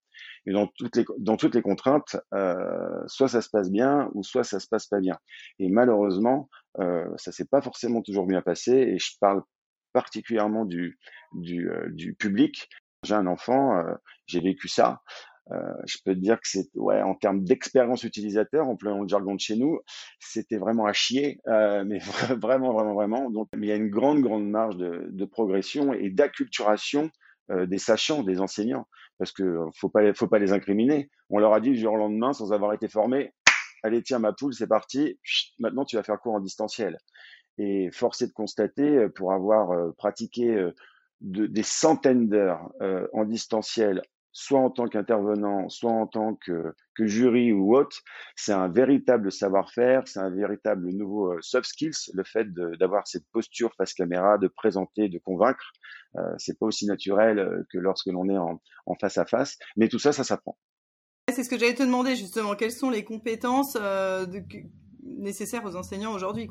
Mais 0.46 0.54
dans 0.54 0.68
toutes 0.68 0.96
les, 0.96 1.06
dans 1.20 1.38
toutes 1.38 1.56
les 1.56 1.62
contraintes, 1.62 2.16
soit 3.08 3.28
ça 3.28 3.42
se 3.42 3.50
passe 3.50 3.70
bien 3.70 4.10
ou 4.14 4.24
soit 4.24 4.46
ça 4.46 4.60
se 4.60 4.68
passe 4.68 4.88
pas 4.88 5.02
bien. 5.02 5.18
Et 5.60 5.68
malheureusement, 5.68 6.50
ça 7.18 7.34
s'est 7.34 7.46
pas 7.46 7.62
forcément 7.62 8.02
toujours 8.02 8.26
bien 8.26 8.42
passé. 8.42 8.72
Et 8.72 8.98
je 8.98 9.12
parle 9.20 9.44
particulièrement 9.92 10.64
du, 10.64 10.98
du, 11.34 11.70
du 11.90 12.14
public. 12.14 12.70
J'ai 13.04 13.14
un 13.14 13.28
enfant, 13.28 13.84
j'ai 14.26 14.40
vécu 14.40 14.70
ça. 14.70 15.02
Euh, 15.52 15.74
je 15.86 15.98
peux 16.04 16.14
te 16.14 16.20
dire 16.20 16.36
que 16.36 16.48
c'est, 16.48 16.70
ouais, 16.76 17.02
en 17.02 17.16
termes 17.16 17.44
d'expérience 17.44 18.04
utilisateur, 18.04 18.68
employant 18.68 19.02
le 19.02 19.08
jargon 19.08 19.36
de 19.36 19.40
chez 19.40 19.56
nous, 19.56 19.80
c'était 20.20 20.58
vraiment 20.58 20.86
à 20.86 20.94
chier, 20.94 21.40
euh, 21.48 21.84
mais 21.86 22.00
vraiment, 22.38 22.74
vraiment, 22.74 22.94
vraiment. 22.94 23.30
Donc, 23.30 23.48
il 23.54 23.66
y 23.66 23.72
a 23.72 23.76
une 23.76 23.90
grande, 23.90 24.22
grande 24.22 24.50
marge 24.50 24.78
de, 24.78 25.08
de 25.10 25.26
progression 25.26 25.94
et 25.94 26.10
d'acculturation 26.10 27.10
euh, 27.52 27.66
des 27.66 27.78
sachants, 27.78 28.24
des 28.24 28.42
enseignants, 28.42 28.88
parce 29.18 29.32
que 29.32 29.60
faut 29.76 29.90
pas, 29.90 30.14
faut 30.14 30.28
pas 30.28 30.40
les 30.40 30.52
incriminer. 30.52 31.10
On 31.30 31.40
leur 31.40 31.54
a 31.54 31.62
dit 31.62 31.72
du 31.72 31.78
jour 31.78 31.94
au 31.94 31.98
lendemain, 31.98 32.34
sans 32.34 32.52
avoir 32.52 32.74
été 32.74 32.88
formés, 32.90 33.32
allez 33.84 34.04
tiens 34.04 34.20
ma 34.20 34.34
poule, 34.34 34.54
c'est 34.54 34.68
parti. 34.68 35.18
Maintenant, 35.60 35.86
tu 35.86 35.96
vas 35.96 36.04
faire 36.04 36.20
cours 36.20 36.34
en 36.34 36.40
distanciel. 36.40 36.98
Et 37.60 37.90
forcé 37.92 38.28
de 38.28 38.34
constater, 38.34 39.08
pour 39.16 39.34
avoir 39.34 39.96
pratiqué 39.96 40.70
de, 41.22 41.48
des 41.48 41.64
centaines 41.64 42.30
d'heures 42.30 42.72
en 43.14 43.26
distanciel 43.26 44.04
soit 44.38 44.60
en 44.60 44.70
tant 44.70 44.88
qu'intervenant, 44.88 45.68
soit 45.68 45.92
en 45.92 46.06
tant 46.06 46.36
que, 46.36 46.72
jury 47.00 47.52
ou 47.52 47.76
autre, 47.76 47.98
c'est 48.36 48.54
un 48.54 48.68
véritable 48.68 49.32
savoir-faire, 49.32 50.08
c'est 50.08 50.20
un 50.20 50.30
véritable 50.30 50.90
nouveau 50.90 51.34
euh, 51.34 51.40
soft 51.42 51.68
skills, 51.68 52.12
le 52.14 52.24
fait 52.24 52.54
d'avoir 52.54 53.08
cette 53.08 53.26
posture 53.32 53.74
face 53.76 53.96
caméra, 53.96 54.38
de 54.38 54.48
présenter, 54.48 55.10
de 55.10 55.18
convaincre. 55.18 55.72
Euh, 56.18 56.22
c'est 56.38 56.58
pas 56.60 56.68
aussi 56.68 56.86
naturel 56.86 57.40
euh, 57.40 57.64
que 57.72 57.80
lorsque 57.80 58.08
l'on 58.08 58.30
est 58.30 58.38
en, 58.38 58.60
face 59.02 59.18
à 59.18 59.26
face, 59.26 59.58
mais 59.76 59.90
tout 59.90 60.00
ça, 60.00 60.14
ça 60.14 60.24
s'apprend. 60.24 60.56
C'est 61.34 61.44
ce 61.44 61.50
que 61.50 61.58
j'allais 61.58 61.74
te 61.74 61.84
demander 61.84 62.16
justement, 62.16 62.54
quelles 62.56 62.72
sont 62.72 62.92
les 62.92 63.04
compétences 63.04 63.76
euh, 63.82 64.28
nécessaires 65.04 65.66
aux 65.66 65.76
enseignants 65.76 66.14
aujourd'hui 66.14 66.48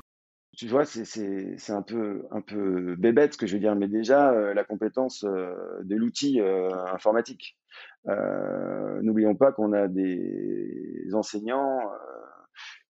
tu 0.57 0.67
vois, 0.67 0.85
c'est 0.85 1.69
un 1.69 1.83
peu 1.83 2.25
un 2.31 2.41
peu 2.41 2.95
bébête 2.95 3.33
ce 3.33 3.37
que 3.37 3.45
je 3.45 3.53
veux 3.53 3.59
dire, 3.59 3.75
mais 3.75 3.87
déjà 3.87 4.31
euh, 4.31 4.55
la 4.55 4.63
compétence 4.63 5.23
euh, 5.23 5.53
de 5.83 5.95
l'outil 5.95 6.41
euh, 6.41 6.73
informatique. 6.87 7.57
N'oublions 8.05 9.35
pas 9.35 9.51
qu'on 9.51 9.71
a 9.73 9.87
des 9.87 11.09
enseignants 11.13 11.79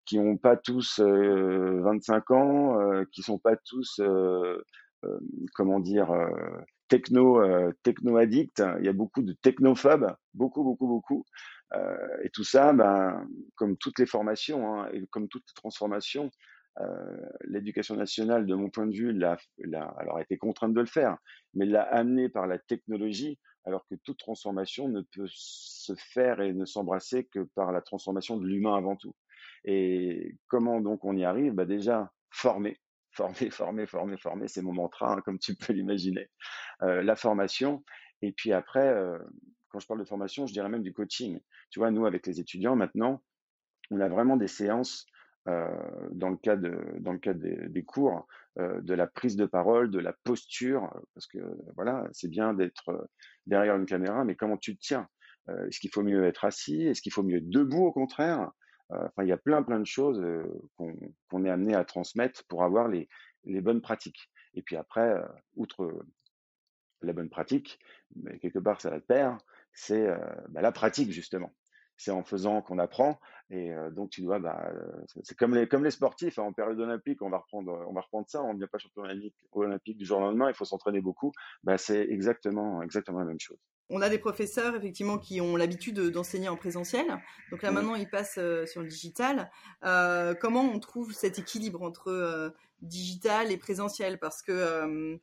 qui 0.04 0.20
n'ont 0.20 0.36
pas 0.36 0.56
tous 0.56 1.00
25 1.00 2.30
ans, 2.30 3.04
qui 3.10 3.22
sont 3.22 3.38
pas 3.38 3.56
tous 3.56 4.00
comment 5.54 5.80
dire 5.80 6.12
techno 6.88 7.72
techno 7.82 8.16
addicts. 8.18 8.62
Il 8.78 8.84
y 8.84 8.88
a 8.88 8.92
beaucoup 8.92 9.22
de 9.22 9.32
technophobes, 9.32 10.14
beaucoup 10.34 10.62
beaucoup 10.62 10.86
beaucoup. 10.86 11.24
et 12.22 12.28
tout 12.34 12.44
ça, 12.44 12.74
ben, 12.74 13.26
comme 13.54 13.76
toutes 13.78 13.98
les 13.98 14.06
formations 14.06 14.82
hein, 14.82 14.90
comme 15.10 15.28
toutes 15.28 15.44
les 15.48 15.54
transformations, 15.60 16.30
l'éducation 17.44 17.96
nationale, 17.96 18.46
de 18.46 18.54
mon 18.54 18.70
point 18.70 18.86
de 18.86 18.94
vue, 18.94 19.12
l'a, 19.12 19.38
alors 19.98 20.20
été 20.20 20.36
contrainte 20.36 20.74
de 20.74 20.80
le 20.80 20.86
faire, 20.86 21.16
mais 21.54 21.64
l'a 21.66 21.82
amené 21.82 22.28
par 22.28 22.46
la 22.46 22.58
technologie, 22.58 23.38
alors 23.64 23.86
que 23.88 23.94
toute 23.96 24.18
transformation 24.18 24.88
ne 24.88 25.00
peut 25.00 25.26
se 25.28 25.94
faire 25.96 26.40
et 26.40 26.52
ne 26.52 26.64
s'embrasser 26.64 27.24
que 27.24 27.40
par 27.54 27.72
la 27.72 27.80
transformation 27.80 28.36
de 28.36 28.46
l'humain 28.46 28.76
avant 28.76 28.96
tout. 28.96 29.14
Et 29.64 30.36
comment 30.48 30.80
donc 30.80 31.04
on 31.04 31.16
y 31.16 31.24
arrive? 31.24 31.52
Bah 31.52 31.64
Déjà, 31.64 32.12
former, 32.30 32.78
former, 33.10 33.50
former, 33.50 33.86
former, 33.86 34.16
former, 34.16 34.48
c'est 34.48 34.62
mon 34.62 34.72
mantra, 34.72 35.14
hein, 35.14 35.20
comme 35.24 35.38
tu 35.38 35.56
peux 35.56 35.72
l'imaginer. 35.72 36.28
Euh, 36.82 37.02
la 37.02 37.16
formation, 37.16 37.84
et 38.22 38.32
puis 38.32 38.52
après, 38.52 38.86
euh, 38.86 39.18
quand 39.68 39.80
je 39.80 39.86
parle 39.86 40.00
de 40.00 40.04
formation, 40.04 40.46
je 40.46 40.52
dirais 40.52 40.68
même 40.68 40.82
du 40.82 40.92
coaching. 40.92 41.40
Tu 41.70 41.80
vois, 41.80 41.90
nous, 41.90 42.06
avec 42.06 42.26
les 42.26 42.40
étudiants, 42.40 42.76
maintenant, 42.76 43.22
on 43.90 44.00
a 44.00 44.08
vraiment 44.08 44.36
des 44.36 44.48
séances 44.48 45.06
euh, 45.06 45.15
dans 45.46 46.30
le 46.30 46.36
cas, 46.36 46.56
de, 46.56 46.78
dans 46.98 47.12
le 47.12 47.18
cas 47.18 47.32
des, 47.34 47.84
cours, 47.84 48.26
euh, 48.58 48.80
de 48.80 48.94
la 48.94 49.06
prise 49.06 49.36
de 49.36 49.46
parole, 49.46 49.90
de 49.90 49.98
la 49.98 50.12
posture, 50.12 50.90
parce 51.14 51.26
que 51.26 51.38
voilà, 51.76 52.08
c'est 52.12 52.28
bien 52.28 52.54
d'être 52.54 53.08
derrière 53.46 53.76
une 53.76 53.86
caméra, 53.86 54.24
mais 54.24 54.34
comment 54.34 54.56
tu 54.56 54.76
te 54.76 54.80
tiens? 54.80 55.08
Euh, 55.48 55.68
Est-ce 55.68 55.78
qu'il 55.78 55.90
faut 55.90 56.02
mieux 56.02 56.24
être 56.26 56.44
assis? 56.44 56.82
Est-ce 56.82 57.00
qu'il 57.00 57.12
faut 57.12 57.22
mieux 57.22 57.38
être 57.38 57.48
debout 57.48 57.86
au 57.86 57.92
contraire? 57.92 58.50
Enfin, 58.88 59.24
il 59.24 59.28
y 59.28 59.32
a 59.32 59.36
plein 59.36 59.64
plein 59.64 59.80
de 59.80 59.86
choses 59.86 60.24
qu'on 60.76 61.44
est 61.44 61.50
amené 61.50 61.74
à 61.74 61.84
transmettre 61.84 62.44
pour 62.46 62.62
avoir 62.62 62.86
les, 62.86 63.08
les 63.42 63.60
bonnes 63.60 63.80
pratiques. 63.80 64.30
Et 64.54 64.62
puis 64.62 64.76
après, 64.76 65.20
outre 65.56 66.04
la 67.02 67.12
bonne 67.12 67.28
pratique, 67.28 67.80
quelque 68.40 68.60
part 68.60 68.80
ça 68.80 68.90
va 68.90 69.00
de 69.00 69.04
pair, 69.04 69.38
c'est 69.72 70.06
bah, 70.50 70.62
la 70.62 70.70
pratique 70.70 71.10
justement 71.10 71.52
c'est 71.96 72.10
en 72.10 72.22
faisant 72.22 72.62
qu'on 72.62 72.78
apprend. 72.78 73.18
Et 73.50 73.72
euh, 73.72 73.90
donc, 73.90 74.10
tu 74.10 74.22
dois, 74.22 74.38
bah, 74.38 74.70
euh, 74.74 75.04
c'est 75.22 75.36
comme 75.36 75.54
les, 75.54 75.68
comme 75.68 75.84
les 75.84 75.90
sportifs, 75.90 76.38
hein, 76.38 76.42
en 76.42 76.52
période 76.52 76.80
olympique, 76.80 77.22
on 77.22 77.30
va 77.30 77.38
reprendre, 77.38 77.86
on 77.88 77.92
va 77.92 78.00
reprendre 78.00 78.26
ça, 78.28 78.42
on 78.42 78.48
ne 78.48 78.54
devient 78.54 78.68
pas 78.70 78.78
champion 78.78 79.04
olympique 79.52 79.96
du 79.96 80.04
jour 80.04 80.18
au 80.18 80.20
lendemain, 80.20 80.48
il 80.48 80.54
faut 80.54 80.64
s'entraîner 80.64 81.00
beaucoup. 81.00 81.32
Bah, 81.62 81.78
c'est 81.78 82.02
exactement, 82.10 82.82
exactement 82.82 83.20
la 83.20 83.24
même 83.24 83.40
chose. 83.40 83.58
On 83.88 84.02
a 84.02 84.08
des 84.08 84.18
professeurs, 84.18 84.74
effectivement, 84.74 85.16
qui 85.16 85.40
ont 85.40 85.54
l'habitude 85.54 86.00
d'enseigner 86.10 86.48
en 86.48 86.56
présentiel. 86.56 87.06
Donc 87.52 87.62
là, 87.62 87.70
maintenant, 87.70 87.94
ils 87.94 88.10
passent 88.10 88.38
euh, 88.38 88.66
sur 88.66 88.82
le 88.82 88.88
digital. 88.88 89.50
comment 90.40 90.62
on 90.62 90.80
trouve 90.80 91.12
cet 91.12 91.38
équilibre 91.38 91.82
entre 91.82 92.52
digital 92.82 93.52
et 93.52 93.56
présentiel? 93.56 94.18
Parce 94.18 94.42
que 94.42 95.18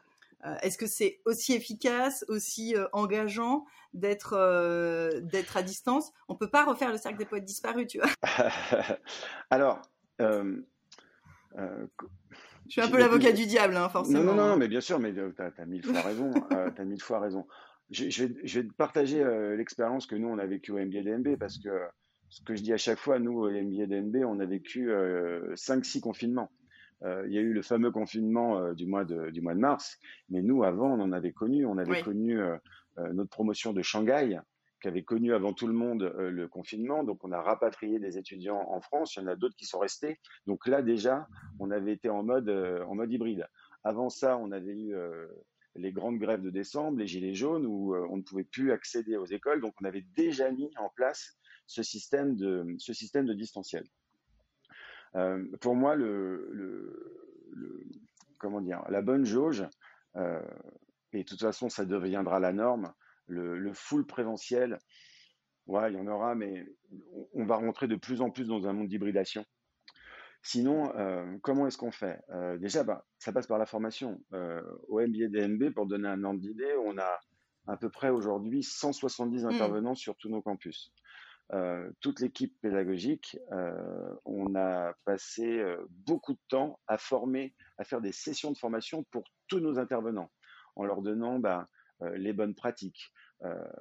est-ce 0.61 0.77
que 0.77 0.87
c'est 0.87 1.21
aussi 1.25 1.53
efficace, 1.53 2.25
aussi 2.27 2.75
euh, 2.75 2.85
engageant 2.91 3.65
d'être 3.93 4.33
euh, 4.33 5.21
d'être 5.21 5.57
à 5.57 5.63
distance? 5.63 6.11
On 6.27 6.35
peut 6.35 6.49
pas 6.49 6.65
refaire 6.65 6.91
le 6.91 6.97
cercle 6.97 7.17
des 7.17 7.25
poètes 7.25 7.45
disparus, 7.45 7.87
tu 7.87 7.99
vois. 7.99 8.09
Alors. 9.49 9.81
je 10.19 10.61
suis 12.67 12.81
un 12.81 12.89
peu 12.89 12.97
l'avocat 12.97 13.31
du 13.31 13.45
diable, 13.45 13.77
hein, 13.77 13.89
forcément. 13.89 14.23
Non, 14.23 14.35
non, 14.35 14.47
non, 14.49 14.57
mais 14.57 14.67
bien 14.67 14.81
sûr, 14.81 14.99
mais 14.99 15.13
tu 15.13 15.21
as, 15.41 15.65
mille 15.65 15.85
fois 15.85 16.01
raison. 16.01 16.31
tu 16.31 16.81
as 16.81 16.85
mille 16.85 17.01
fois 17.01 17.19
raison. 17.19 17.47
Je, 17.89 18.05
vais, 18.05 18.35
je 18.43 18.59
vais, 18.59 18.67
te 18.67 18.73
partager 18.73 19.23
l'expérience 19.55 20.07
que 20.07 20.15
nous, 20.15 20.27
on 20.27 20.39
a 20.39 20.45
vécue 20.45 20.71
au 20.71 20.77
MBA 20.77 21.03
DMB 21.03 21.37
parce 21.37 21.57
que 21.57 21.69
ce 22.29 22.41
que 22.41 22.55
je 22.55 22.63
dis 22.63 22.73
à 22.73 22.77
chaque 22.77 22.97
fois, 22.97 23.19
nous, 23.19 23.39
au 23.39 23.49
MBA 23.49 23.85
DMB, 23.85 24.25
on 24.25 24.39
a 24.39 24.45
vécu 24.45 24.89
5-6 24.89 25.99
confinements. 25.99 26.49
Euh, 27.05 27.23
il 27.27 27.33
y 27.33 27.37
a 27.37 27.41
eu 27.41 27.53
le 27.53 27.61
fameux 27.61 27.91
confinement 27.91 28.59
euh, 28.59 28.73
du, 28.73 28.85
mois 28.85 29.03
de, 29.03 29.29
du 29.29 29.41
mois 29.41 29.53
de 29.53 29.59
mars, 29.59 29.97
mais 30.29 30.41
nous, 30.41 30.63
avant, 30.63 30.91
on 30.91 31.01
en 31.01 31.11
avait 31.11 31.33
connu. 31.33 31.65
On 31.65 31.77
avait 31.77 32.01
connu 32.01 32.39
euh, 32.39 32.57
notre 32.97 33.29
promotion 33.29 33.73
de 33.73 33.81
Shanghai, 33.81 34.39
qui 34.81 34.87
avait 34.87 35.03
connu 35.03 35.33
avant 35.33 35.53
tout 35.53 35.67
le 35.67 35.73
monde 35.73 36.13
le 36.17 36.47
confinement. 36.47 37.03
Donc, 37.03 37.23
on 37.23 37.31
a 37.31 37.41
rapatrié 37.41 37.99
des 37.99 38.17
étudiants 38.17 38.65
en 38.69 38.81
France. 38.81 39.15
Il 39.15 39.21
y 39.21 39.23
en 39.23 39.27
a 39.27 39.35
d'autres 39.35 39.55
qui 39.55 39.65
sont 39.65 39.79
restés. 39.79 40.19
Donc 40.45 40.67
là, 40.67 40.81
déjà, 40.81 41.27
on 41.59 41.71
avait 41.71 41.93
été 41.93 42.09
en 42.09 42.21
mode, 42.21 42.49
en 42.49 42.93
mode 42.93 43.11
hybride. 43.11 43.47
Avant 43.85 44.09
ça, 44.09 44.37
on 44.37 44.51
avait 44.51 44.77
eu 44.77 44.93
les 45.75 45.93
grandes 45.93 46.19
grèves 46.19 46.41
de 46.41 46.49
décembre, 46.49 46.99
les 46.99 47.07
gilets 47.07 47.33
jaunes, 47.33 47.65
où 47.65 47.95
on 47.95 48.17
ne 48.17 48.23
pouvait 48.23 48.43
plus 48.43 48.73
accéder 48.73 49.15
aux 49.15 49.25
écoles. 49.25 49.61
Donc, 49.61 49.73
on 49.81 49.85
avait 49.85 50.05
déjà 50.17 50.51
mis 50.51 50.69
en 50.77 50.89
place 50.89 51.37
ce 51.65 51.81
système 51.81 52.35
de, 52.35 52.75
ce 52.77 52.91
système 52.91 53.25
de 53.25 53.33
distanciel. 53.33 53.85
Euh, 55.15 55.45
pour 55.61 55.75
moi, 55.75 55.95
le, 55.95 56.49
le, 56.51 57.89
comment 58.39 58.61
dire, 58.61 58.83
la 58.89 59.01
bonne 59.01 59.25
jauge, 59.25 59.65
euh, 60.15 60.41
et 61.13 61.19
de 61.19 61.27
toute 61.27 61.41
façon, 61.41 61.69
ça 61.69 61.85
deviendra 61.85 62.39
la 62.39 62.53
norme, 62.53 62.93
le, 63.27 63.57
le 63.57 63.73
full 63.73 64.05
présentiel, 64.05 64.79
ouais, 65.67 65.91
il 65.91 65.97
y 65.97 66.01
en 66.01 66.07
aura, 66.07 66.35
mais 66.35 66.65
on 67.33 67.45
va 67.45 67.55
rentrer 67.55 67.87
de 67.87 67.95
plus 67.95 68.21
en 68.21 68.31
plus 68.31 68.47
dans 68.47 68.67
un 68.67 68.73
monde 68.73 68.87
d'hybridation. 68.87 69.45
Sinon, 70.41 70.91
euh, 70.97 71.37
comment 71.41 71.67
est-ce 71.67 71.77
qu'on 71.77 71.91
fait? 71.91 72.19
Déjà, 72.59 72.83
bah, 72.83 73.05
ça 73.17 73.31
passe 73.31 73.47
par 73.47 73.59
la 73.59 73.65
formation. 73.65 74.21
Au 74.89 74.99
MBA 74.99 75.29
DNB, 75.29 75.73
pour 75.73 75.85
donner 75.85 76.09
un 76.09 76.21
ordre 76.25 76.41
d'idée, 76.41 76.73
on 76.85 76.97
a 76.97 77.19
à 77.67 77.77
peu 77.77 77.89
près 77.89 78.09
aujourd'hui 78.09 78.61
170 78.61 79.43
mmh. 79.43 79.47
intervenants 79.47 79.95
sur 79.95 80.17
tous 80.17 80.27
nos 80.27 80.41
campus. 80.41 80.91
Euh, 81.51 81.91
toute 81.99 82.19
l'équipe 82.21 82.55
pédagogique, 82.61 83.37
euh, 83.51 84.15
on 84.25 84.55
a 84.55 84.93
passé 85.05 85.59
euh, 85.59 85.85
beaucoup 85.89 86.33
de 86.33 86.39
temps 86.47 86.79
à 86.87 86.97
former, 86.97 87.53
à 87.77 87.83
faire 87.83 88.01
des 88.01 88.13
sessions 88.13 88.51
de 88.51 88.57
formation 88.57 89.03
pour 89.11 89.23
tous 89.47 89.59
nos 89.59 89.77
intervenants, 89.77 90.31
en 90.75 90.85
leur 90.85 91.01
donnant 91.01 91.39
bah, 91.39 91.67
les 92.15 92.33
bonnes 92.33 92.55
pratiques. 92.55 93.13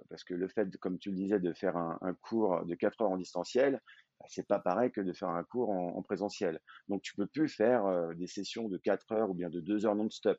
parce 0.08 0.22
que 0.24 0.34
le 0.34 0.48
fait, 0.48 0.76
comme 0.78 0.98
tu 0.98 1.10
le 1.10 1.16
disais, 1.16 1.40
de 1.40 1.52
faire 1.52 1.76
un, 1.76 2.14
cours 2.20 2.64
de 2.66 2.74
4 2.74 3.00
heures 3.00 3.10
en 3.10 3.16
distanciel, 3.16 3.80
c'est 4.28 4.46
pas 4.46 4.58
pareil 4.58 4.90
que 4.90 5.00
de 5.00 5.12
faire 5.12 5.28
un 5.28 5.44
cours 5.44 5.70
en, 5.70 5.96
en 5.96 6.02
présentiel. 6.02 6.60
Donc 6.88 7.02
tu 7.02 7.14
peux 7.14 7.26
plus 7.26 7.48
faire 7.48 8.14
des 8.14 8.26
sessions 8.26 8.68
de 8.68 8.78
4 8.78 9.12
heures 9.12 9.30
ou 9.30 9.34
bien 9.34 9.50
de 9.50 9.60
2 9.60 9.86
heures 9.86 9.94
non-stop. 9.94 10.38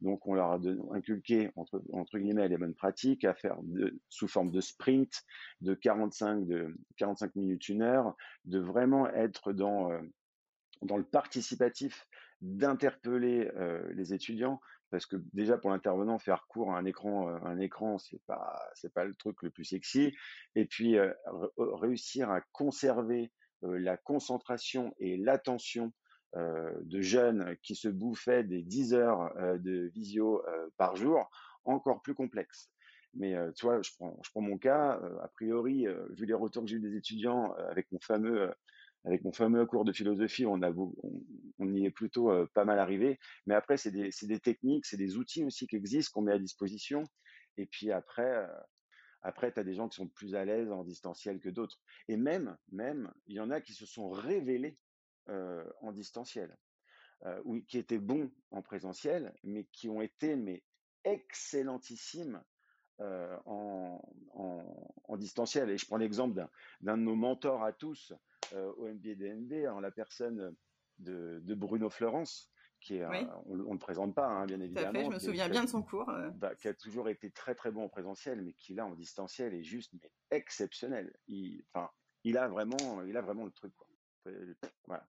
Donc, 0.00 0.26
on 0.26 0.34
leur 0.34 0.52
a 0.52 0.60
inculqué, 0.92 1.50
entre, 1.56 2.18
guillemets, 2.18 2.48
les 2.48 2.58
bonnes 2.58 2.74
pratiques 2.74 3.24
à 3.24 3.34
faire 3.34 3.56
sous 4.08 4.28
forme 4.28 4.50
de 4.50 4.60
sprint, 4.60 5.22
de 5.60 5.74
45, 5.74 6.46
de 6.46 6.74
45 6.96 7.34
minutes, 7.36 7.68
une 7.68 7.82
heure, 7.82 8.16
de 8.44 8.58
vraiment 8.58 9.08
être 9.08 9.52
dans, 9.52 9.90
euh, 9.90 10.00
le 10.82 11.04
participatif, 11.04 12.06
d'interpeller 12.40 13.50
euh, 13.56 13.90
les 13.94 14.12
étudiants, 14.12 14.60
parce 14.94 15.06
que 15.06 15.16
déjà 15.32 15.58
pour 15.58 15.70
l'intervenant, 15.70 16.20
faire 16.20 16.46
court 16.46 16.72
à 16.72 16.78
un 16.78 16.84
écran, 16.84 17.26
un 17.26 17.58
écran, 17.58 17.98
c'est 17.98 18.22
pas, 18.28 18.62
c'est 18.74 18.94
pas 18.94 19.04
le 19.04 19.12
truc 19.16 19.42
le 19.42 19.50
plus 19.50 19.64
sexy. 19.64 20.14
Et 20.54 20.66
puis 20.66 20.96
réussir 21.58 22.30
à 22.30 22.42
conserver 22.52 23.32
la 23.62 23.96
concentration 23.96 24.94
et 25.00 25.16
l'attention 25.16 25.92
de 26.36 27.00
jeunes 27.00 27.56
qui 27.64 27.74
se 27.74 27.88
bouffaient 27.88 28.44
des 28.44 28.62
10 28.62 28.94
heures 28.94 29.34
de 29.58 29.90
visio 29.92 30.44
par 30.76 30.94
jour, 30.94 31.28
encore 31.64 32.00
plus 32.00 32.14
complexe. 32.14 32.70
Mais 33.14 33.34
tu 33.56 33.66
vois, 33.66 33.82
je 33.82 33.90
prends, 33.98 34.16
je 34.22 34.30
prends 34.30 34.42
mon 34.42 34.58
cas. 34.58 35.00
a 35.24 35.28
priori, 35.34 35.88
vu 36.10 36.24
les 36.24 36.34
retours 36.34 36.62
que 36.62 36.68
j'ai 36.70 36.76
eu 36.76 36.80
des 36.80 36.96
étudiants 36.96 37.52
avec 37.68 37.90
mon 37.90 37.98
fameux 37.98 38.54
avec 39.04 39.22
mon 39.22 39.32
fameux 39.32 39.66
cours 39.66 39.84
de 39.84 39.92
philosophie, 39.92 40.46
on, 40.46 40.58
y 40.58 41.84
est 41.84 41.90
plutôt 41.90 42.30
pas 42.54 42.64
mal 42.64 42.78
arrivé. 42.78 43.18
Mais 43.46 43.54
après, 43.54 43.76
c'est 43.76 43.90
des, 43.90 44.40
techniques, 44.40 44.86
c'est 44.86 44.96
des 44.96 45.16
outils 45.16 45.44
aussi 45.44 45.66
qui 45.66 45.76
existent, 45.76 46.12
qu'on 46.14 46.22
met 46.22 46.32
à 46.32 46.38
disposition. 46.38 47.04
Et 47.58 47.66
puis 47.66 47.92
après, 47.92 48.48
après, 49.20 49.52
tu 49.52 49.60
as 49.60 49.64
des 49.64 49.74
gens 49.74 49.88
qui 49.88 49.96
sont 49.96 50.08
plus 50.08 50.34
à 50.34 50.44
l'aise 50.44 50.70
en 50.70 50.84
distanciel 50.84 51.38
que 51.38 51.50
d'autres. 51.50 51.78
Et 52.08 52.16
même, 52.16 52.56
même, 52.72 53.12
il 53.26 53.36
y 53.36 53.40
en 53.40 53.50
a 53.50 53.60
qui 53.60 53.74
se 53.74 53.86
sont 53.86 54.08
révélés 54.08 54.74
en 55.26 55.92
distanciel, 55.92 56.56
oui, 57.44 57.64
qui 57.66 57.78
étaient 57.78 57.98
bons 57.98 58.30
en 58.50 58.62
présentiel, 58.62 59.34
mais 59.42 59.64
qui 59.72 59.88
ont 59.90 60.00
été 60.00 60.34
mais 60.36 60.62
excellentissimes 61.04 62.42
en, 63.00 64.00
en, 64.34 65.16
distanciel. 65.16 65.70
Et 65.70 65.78
je 65.78 65.86
prends 65.86 65.96
l'exemple 65.96 66.46
d'un 66.80 66.96
de 66.96 67.02
nos 67.02 67.16
mentors 67.16 67.64
à 67.64 67.72
tous 67.72 68.14
au 68.76 68.86
MBA 68.86 69.14
DNB, 69.16 69.68
en 69.68 69.80
la 69.80 69.90
personne 69.90 70.54
de, 70.98 71.40
de 71.42 71.54
Bruno 71.54 71.90
Florence, 71.90 72.50
qui 72.80 72.96
est, 72.96 73.04
on, 73.46 73.56
ne 73.56 73.72
le 73.72 73.78
présente 73.78 74.14
pas, 74.14 74.26
hein, 74.26 74.46
bien 74.46 74.60
évidemment. 74.60 74.92
Tout 74.92 74.96
à 74.96 75.00
fait, 75.00 75.04
je 75.06 75.14
me 75.14 75.18
souviens 75.18 75.48
bien 75.48 75.64
de 75.64 75.68
son 75.68 75.82
cours. 75.82 76.10
Bah, 76.36 76.54
qui 76.54 76.68
a 76.68 76.74
toujours 76.74 77.08
été 77.08 77.30
très 77.30 77.54
très 77.54 77.70
bon 77.70 77.84
en 77.84 77.88
présentiel, 77.88 78.42
mais 78.42 78.52
qui 78.52 78.74
là 78.74 78.86
en 78.86 78.94
distanciel 78.94 79.54
est 79.54 79.64
juste 79.64 79.92
mais 79.94 80.10
exceptionnel. 80.30 81.12
Il, 81.26 81.64
enfin, 81.72 81.90
il 82.24 82.36
a 82.36 82.48
vraiment, 82.48 83.02
il 83.02 83.16
a 83.16 83.22
vraiment 83.22 83.44
le 83.44 83.52
truc. 83.52 83.72
Quoi. 83.76 83.88
Voilà 84.86 85.06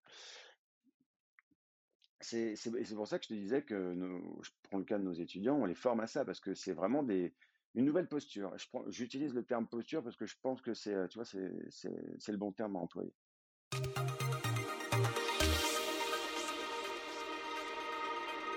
c'est 2.26 2.96
pour 2.96 3.08
ça 3.08 3.20
que 3.20 3.26
je 3.26 3.30
te 3.30 3.34
disais 3.34 3.64
que 3.64 3.94
je 4.42 4.50
prends 4.64 4.78
le 4.78 4.84
cas 4.84 4.98
de 4.98 5.04
nos 5.04 5.14
étudiants, 5.14 5.56
on 5.56 5.66
les 5.66 5.76
forme 5.76 6.00
à 6.00 6.08
ça 6.08 6.26
parce 6.26 6.40
que 6.40 6.54
c'est 6.54 6.74
vraiment 6.74 7.04
des, 7.04 7.34
une 7.76 7.86
nouvelle 7.86 8.08
posture. 8.08 8.56
J'utilise 8.88 9.34
le 9.34 9.44
terme 9.44 9.68
posture 9.68 10.04
parce 10.04 10.16
que 10.16 10.26
je 10.26 10.36
pense 10.42 10.62
que 10.62 10.74
c'est, 10.74 11.08
tu 11.10 11.18
vois, 11.18 11.26
c'est 11.26 12.32
le 12.32 12.38
bon 12.38 12.52
terme 12.52 12.76
à 12.76 12.80
employer. 12.80 13.14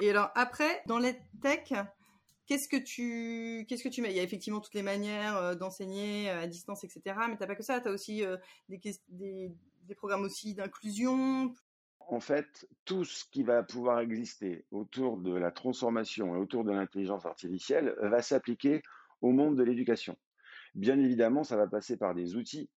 Et 0.00 0.10
alors 0.10 0.30
après, 0.34 0.82
dans 0.86 0.98
les 0.98 1.16
tech, 1.42 1.72
qu'est-ce 2.46 2.68
que 2.68 2.76
tu 2.76 3.66
qu'est-ce 3.68 3.82
que 3.82 3.88
tu 3.88 4.00
mets? 4.00 4.10
Il 4.10 4.16
y 4.16 4.20
a 4.20 4.22
effectivement 4.22 4.60
toutes 4.60 4.74
les 4.74 4.82
manières 4.82 5.36
euh, 5.36 5.54
d'enseigner 5.54 6.30
euh, 6.30 6.42
à 6.42 6.46
distance, 6.46 6.84
etc. 6.84 7.02
Mais 7.28 7.36
tu 7.36 7.40
n'as 7.40 7.46
pas 7.46 7.56
que 7.56 7.64
ça, 7.64 7.80
tu 7.80 7.88
as 7.88 7.90
aussi 7.90 8.24
euh, 8.24 8.36
des, 8.68 8.80
des, 9.08 9.52
des, 9.82 9.94
programmes 9.94 10.22
aussi 10.22 10.54
d'inclusion, 10.54 11.52
en 12.08 12.20
fait, 12.20 12.66
tout 12.84 13.04
ce 13.04 13.24
qui 13.30 13.42
va 13.42 13.62
pouvoir 13.62 14.00
exister 14.00 14.64
autour 14.70 15.18
de 15.18 15.34
la 15.34 15.50
transformation 15.50 16.34
et 16.34 16.38
autour 16.38 16.64
de 16.64 16.72
l'intelligence 16.72 17.26
artificielle 17.26 17.94
va 18.00 18.22
s'appliquer 18.22 18.82
au 19.20 19.30
monde 19.30 19.56
de 19.56 19.62
l'éducation. 19.62 20.16
Bien 20.74 20.98
évidemment, 20.98 21.44
ça 21.44 21.56
va 21.56 21.66
passer 21.66 21.96
par 21.96 22.14
des 22.14 22.34
outils, 22.34 22.70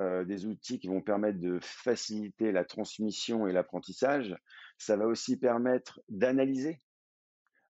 euh, 0.00 0.24
des 0.24 0.46
outils 0.46 0.78
qui 0.78 0.88
vont 0.88 1.02
permettre 1.02 1.38
de 1.38 1.58
faciliter 1.60 2.50
la 2.50 2.64
transmission 2.64 3.46
et 3.46 3.52
l'apprentissage. 3.52 4.34
Ça 4.78 4.96
va 4.96 5.06
aussi 5.06 5.36
permettre 5.36 6.00
d'analyser 6.08 6.80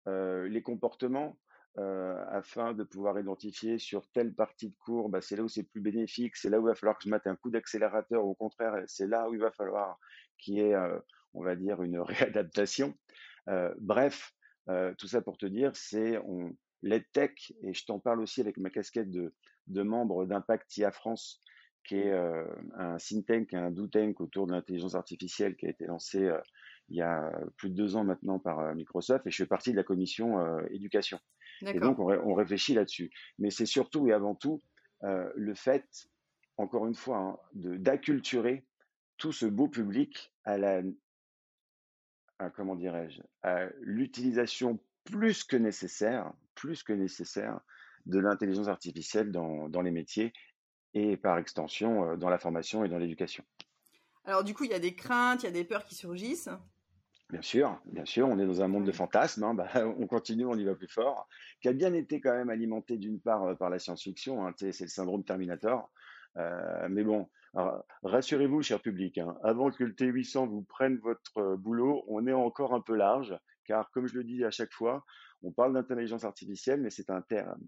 euh, 0.06 0.46
les 0.48 0.62
comportements 0.62 1.38
euh, 1.78 2.22
afin 2.28 2.74
de 2.74 2.84
pouvoir 2.84 3.18
identifier 3.18 3.78
sur 3.78 4.06
telle 4.10 4.34
partie 4.34 4.68
de 4.68 4.76
cours, 4.80 5.08
bah, 5.08 5.20
c'est 5.20 5.36
là 5.36 5.44
où 5.44 5.48
c'est 5.48 5.62
plus 5.62 5.80
bénéfique, 5.80 6.36
c'est 6.36 6.50
là 6.50 6.60
où 6.60 6.66
il 6.66 6.70
va 6.70 6.74
falloir 6.74 6.98
que 6.98 7.04
je 7.04 7.10
mette 7.10 7.26
un 7.26 7.36
coup 7.36 7.50
d'accélérateur, 7.50 8.24
au 8.24 8.34
contraire, 8.34 8.74
c'est 8.86 9.06
là 9.06 9.28
où 9.28 9.34
il 9.34 9.40
va 9.40 9.50
falloir 9.52 9.98
qu'il 10.38 10.54
y 10.54 10.60
ait, 10.60 10.76
on 11.32 11.42
va 11.42 11.56
dire, 11.56 11.82
une 11.82 11.98
réadaptation. 12.00 12.94
Bref, 13.78 14.32
tout 14.98 15.06
ça 15.06 15.22
pour 15.22 15.38
te 15.38 15.46
dire, 15.46 15.74
c'est 15.74 16.18
on, 16.18 16.54
l'EdTech, 16.82 17.52
et 17.62 17.72
je 17.72 17.84
t'en 17.84 17.98
parle 17.98 18.20
aussi 18.20 18.40
avec 18.40 18.56
ma 18.58 18.70
casquette 18.70 19.10
de, 19.10 19.34
de 19.68 19.82
membre 19.82 20.26
d'Impact 20.26 20.76
IA 20.76 20.90
France, 20.90 21.40
qui 21.84 21.96
est 21.96 22.12
un 22.12 22.96
think 22.98 23.26
tank, 23.26 23.54
un 23.54 23.70
do 23.70 23.86
tank 23.86 24.20
autour 24.20 24.46
de 24.46 24.52
l'intelligence 24.52 24.94
artificielle 24.94 25.56
qui 25.56 25.66
a 25.66 25.70
été 25.70 25.86
lancé 25.86 26.30
il 26.88 26.96
y 26.96 27.02
a 27.02 27.32
plus 27.56 27.70
de 27.70 27.74
deux 27.74 27.96
ans 27.96 28.04
maintenant 28.04 28.38
par 28.38 28.74
Microsoft, 28.74 29.26
et 29.26 29.30
je 29.30 29.36
fais 29.36 29.46
partie 29.46 29.72
de 29.72 29.76
la 29.76 29.84
commission 29.84 30.58
éducation. 30.68 31.18
Et 31.62 31.78
donc, 31.78 31.98
on, 31.98 32.34
réfléchit 32.34 32.74
là-dessus. 32.74 33.10
Mais 33.38 33.50
c'est 33.50 33.66
surtout 33.66 34.08
et 34.08 34.12
avant 34.12 34.34
tout 34.34 34.62
euh, 35.04 35.30
le 35.34 35.54
fait, 35.54 36.08
encore 36.56 36.86
une 36.86 36.94
fois, 36.94 37.18
hein, 37.18 37.38
d'acculturer 37.54 38.64
tout 39.18 39.32
ce 39.32 39.46
beau 39.46 39.68
public 39.68 40.32
à 40.44 40.56
la, 40.56 40.82
comment 42.54 42.76
dirais-je, 42.76 43.20
à 43.42 43.66
l'utilisation 43.80 44.78
plus 45.04 45.44
que 45.44 45.56
nécessaire, 45.56 46.32
plus 46.54 46.82
que 46.82 46.92
nécessaire 46.92 47.60
de 48.06 48.18
l'intelligence 48.18 48.68
artificielle 48.68 49.30
dans, 49.30 49.68
dans, 49.68 49.82
les 49.82 49.90
métiers 49.90 50.32
et 50.94 51.16
par 51.16 51.38
extension 51.38 52.04
euh, 52.04 52.16
dans 52.16 52.28
la 52.28 52.38
formation 52.38 52.84
et 52.84 52.88
dans 52.88 52.98
l'éducation. 52.98 53.44
Alors 54.24 54.44
du 54.44 54.54
coup, 54.54 54.64
il 54.64 54.70
y 54.70 54.74
a 54.74 54.78
des 54.80 54.94
craintes, 54.94 55.42
il 55.42 55.46
y 55.46 55.48
a 55.48 55.52
des 55.52 55.64
peurs 55.64 55.84
qui 55.84 55.94
surgissent. 55.94 56.50
Bien 57.30 57.42
sûr, 57.42 57.80
bien 57.84 58.04
sûr, 58.04 58.26
on 58.26 58.38
est 58.40 58.46
dans 58.46 58.60
un 58.60 58.68
monde 58.68 58.84
de 58.84 58.92
fantasmes, 58.92 59.44
hein, 59.44 59.54
bah, 59.54 59.68
on 59.98 60.06
continue, 60.06 60.46
on 60.46 60.56
y 60.56 60.64
va 60.64 60.74
plus 60.74 60.88
fort, 60.88 61.28
qui 61.60 61.68
a 61.68 61.72
bien 61.72 61.94
été 61.94 62.20
quand 62.20 62.32
même 62.32 62.50
alimenté 62.50 62.98
d'une 62.98 63.20
part 63.20 63.44
euh, 63.44 63.54
par 63.54 63.70
la 63.70 63.78
science-fiction, 63.78 64.46
hein, 64.46 64.52
c'est 64.56 64.80
le 64.80 64.88
syndrome 64.88 65.24
Terminator, 65.24 65.90
euh, 66.36 66.88
mais 66.90 67.04
bon, 67.04 67.28
rassurez-vous, 68.02 68.62
cher 68.62 68.80
public, 68.80 69.18
hein, 69.18 69.36
avant 69.42 69.70
que 69.70 69.84
le 69.84 69.92
T800 69.92 70.48
vous 70.48 70.62
prenne 70.62 70.98
votre 70.98 71.56
boulot, 71.56 72.04
on 72.08 72.26
est 72.26 72.32
encore 72.32 72.74
un 72.74 72.80
peu 72.80 72.96
large, 72.96 73.36
car 73.64 73.90
comme 73.92 74.06
je 74.08 74.14
le 74.14 74.24
dis 74.24 74.44
à 74.44 74.50
chaque 74.50 74.72
fois, 74.72 75.04
on 75.42 75.52
parle 75.52 75.72
d'intelligence 75.72 76.24
artificielle, 76.24 76.80
mais 76.80 76.90
c'est 76.90 77.10
un 77.10 77.22
terme 77.22 77.60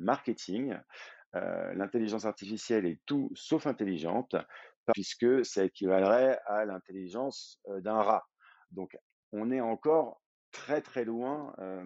marketing. 0.00 0.76
L'intelligence 1.32 2.24
artificielle 2.24 2.86
est 2.86 3.00
tout 3.06 3.30
sauf 3.34 3.66
intelligente, 3.66 4.34
puisque 4.92 5.44
ça 5.44 5.64
équivalerait 5.64 6.40
à 6.46 6.64
l'intelligence 6.64 7.60
d'un 7.68 8.02
rat. 8.02 8.26
Donc, 8.72 8.96
on 9.32 9.50
est 9.50 9.60
encore 9.60 10.20
très 10.52 10.80
très 10.80 11.04
loin 11.04 11.54
euh, 11.58 11.84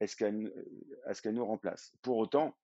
à 0.00 0.06
ce 0.06 0.16
qu'elle 0.16 1.34
nous 1.34 1.46
remplace? 1.46 1.92
Pour 2.02 2.18
autant, 2.18 2.56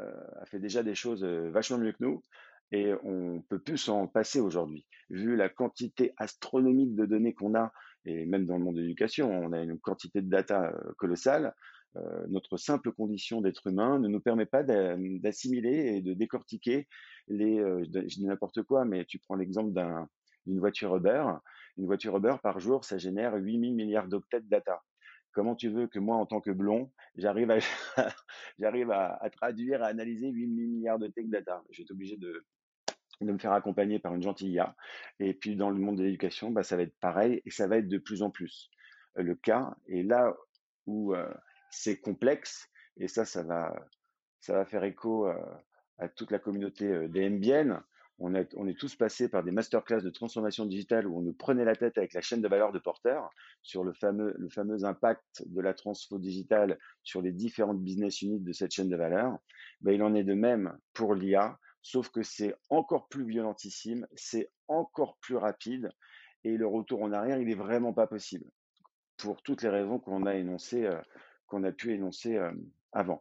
euh, 0.00 0.10
elle 0.40 0.46
fait 0.46 0.60
déjà 0.60 0.82
des 0.82 0.94
choses 0.94 1.24
euh, 1.24 1.50
vachement 1.50 1.78
mieux 1.78 1.92
que 1.92 2.02
nous 2.02 2.22
et 2.70 2.92
on 3.02 3.40
peut 3.48 3.60
plus 3.60 3.78
s'en 3.78 4.06
passer 4.06 4.40
aujourd'hui. 4.40 4.86
Vu 5.08 5.36
la 5.36 5.48
quantité 5.48 6.12
astronomique 6.18 6.94
de 6.94 7.06
données 7.06 7.32
qu'on 7.32 7.54
a, 7.54 7.72
et 8.04 8.26
même 8.26 8.44
dans 8.44 8.58
le 8.58 8.64
monde 8.64 8.76
de 8.76 8.82
l'éducation, 8.82 9.30
on 9.30 9.52
a 9.52 9.60
une 9.62 9.78
quantité 9.78 10.20
de 10.20 10.28
data 10.28 10.70
colossale. 10.98 11.54
Notre 12.28 12.56
simple 12.56 12.92
condition 12.92 13.40
d'être 13.40 13.66
humain 13.66 13.98
ne 13.98 14.08
nous 14.08 14.20
permet 14.20 14.46
pas 14.46 14.62
d'assimiler 14.62 15.96
et 15.96 16.02
de 16.02 16.14
décortiquer 16.14 16.86
les, 17.28 17.56
je 17.58 17.88
dis 17.88 18.24
n'importe 18.24 18.62
quoi, 18.62 18.84
mais 18.84 19.04
tu 19.04 19.18
prends 19.18 19.34
l'exemple 19.34 19.72
d'une 20.46 20.60
voiture 20.60 20.94
Uber, 20.94 21.24
une 21.76 21.86
voiture 21.86 22.16
Uber 22.16 22.36
par 22.42 22.60
jour, 22.60 22.84
ça 22.84 22.98
génère 22.98 23.34
8000 23.34 23.74
milliards 23.74 24.08
d'octets 24.08 24.40
de 24.40 24.48
data. 24.48 24.82
Comment 25.32 25.54
tu 25.54 25.68
veux 25.68 25.86
que 25.86 25.98
moi, 25.98 26.16
en 26.16 26.26
tant 26.26 26.40
que 26.40 26.50
blond, 26.50 26.90
j'arrive 27.16 27.50
à, 27.50 27.58
j'arrive 28.58 28.90
à, 28.90 29.30
traduire, 29.30 29.82
à 29.82 29.86
analyser 29.86 30.30
8000 30.30 30.68
milliards 30.68 30.98
de 30.98 31.06
tech 31.06 31.26
data? 31.26 31.62
Je 31.70 31.78
vais 31.78 31.82
être 31.84 31.90
obligé 31.92 32.16
de, 32.16 32.44
de 33.20 33.32
me 33.32 33.38
faire 33.38 33.52
accompagner 33.52 33.98
par 33.98 34.14
une 34.14 34.22
gentille 34.22 34.50
IA. 34.50 34.74
Et 35.20 35.34
puis, 35.34 35.54
dans 35.54 35.70
le 35.70 35.78
monde 35.78 35.98
de 35.98 36.02
l'éducation, 36.02 36.50
bah, 36.50 36.62
ça 36.62 36.76
va 36.76 36.82
être 36.82 36.98
pareil 36.98 37.42
et 37.44 37.50
ça 37.50 37.68
va 37.68 37.76
être 37.76 37.88
de 37.88 37.98
plus 37.98 38.22
en 38.22 38.30
plus 38.30 38.70
euh, 39.18 39.22
le 39.22 39.34
cas. 39.34 39.76
Et 39.86 40.02
là 40.02 40.34
où 40.86 41.14
euh, 41.14 41.32
c'est 41.70 42.00
complexe, 42.00 42.68
et 42.96 43.08
ça, 43.08 43.24
ça 43.24 43.42
va, 43.42 43.74
ça 44.40 44.54
va 44.54 44.64
faire 44.64 44.84
écho 44.84 45.26
à 45.98 46.08
toute 46.08 46.30
la 46.30 46.38
communauté 46.38 47.08
des 47.08 47.28
MBN, 47.28 47.80
on, 48.20 48.34
est 48.34 48.78
tous 48.78 48.96
passés 48.96 49.28
par 49.28 49.44
des 49.44 49.52
masterclass 49.52 50.02
de 50.02 50.10
transformation 50.10 50.66
digitale 50.66 51.06
où 51.06 51.18
on 51.18 51.22
nous 51.22 51.32
prenait 51.32 51.64
la 51.64 51.76
tête 51.76 51.98
avec 51.98 52.14
la 52.14 52.20
chaîne 52.20 52.42
de 52.42 52.48
valeur 52.48 52.72
de 52.72 52.80
porteur 52.80 53.30
sur 53.62 53.84
le 53.84 53.92
fameux, 53.92 54.34
le 54.38 54.48
fameux 54.48 54.84
impact 54.84 55.44
de 55.46 55.60
la 55.60 55.72
transfo 55.72 56.18
digitale 56.18 56.78
sur 57.04 57.22
les 57.22 57.30
différentes 57.30 57.80
business 57.80 58.20
units 58.22 58.40
de 58.40 58.52
cette 58.52 58.72
chaîne 58.72 58.88
de 58.88 58.96
valeur. 58.96 59.38
Ben, 59.82 59.92
il 59.92 60.02
en 60.02 60.14
est 60.14 60.24
de 60.24 60.34
même 60.34 60.76
pour 60.94 61.14
l'IA, 61.14 61.58
sauf 61.80 62.08
que 62.08 62.24
c'est 62.24 62.54
encore 62.70 63.06
plus 63.08 63.24
violentissime, 63.24 64.06
c'est 64.14 64.50
encore 64.66 65.16
plus 65.20 65.36
rapide 65.36 65.90
et 66.42 66.56
le 66.56 66.66
retour 66.66 67.02
en 67.02 67.12
arrière, 67.12 67.38
il 67.38 67.46
n'est 67.46 67.54
vraiment 67.54 67.92
pas 67.92 68.08
possible 68.08 68.46
pour 69.16 69.42
toutes 69.42 69.62
les 69.62 69.68
raisons 69.68 69.98
qu'on 69.98 70.26
a 70.26 70.34
énoncées, 70.34 70.88
qu'on 71.48 71.64
a 71.64 71.72
pu 71.72 71.92
énoncer 71.92 72.36
euh, 72.36 72.52
avant. 72.92 73.20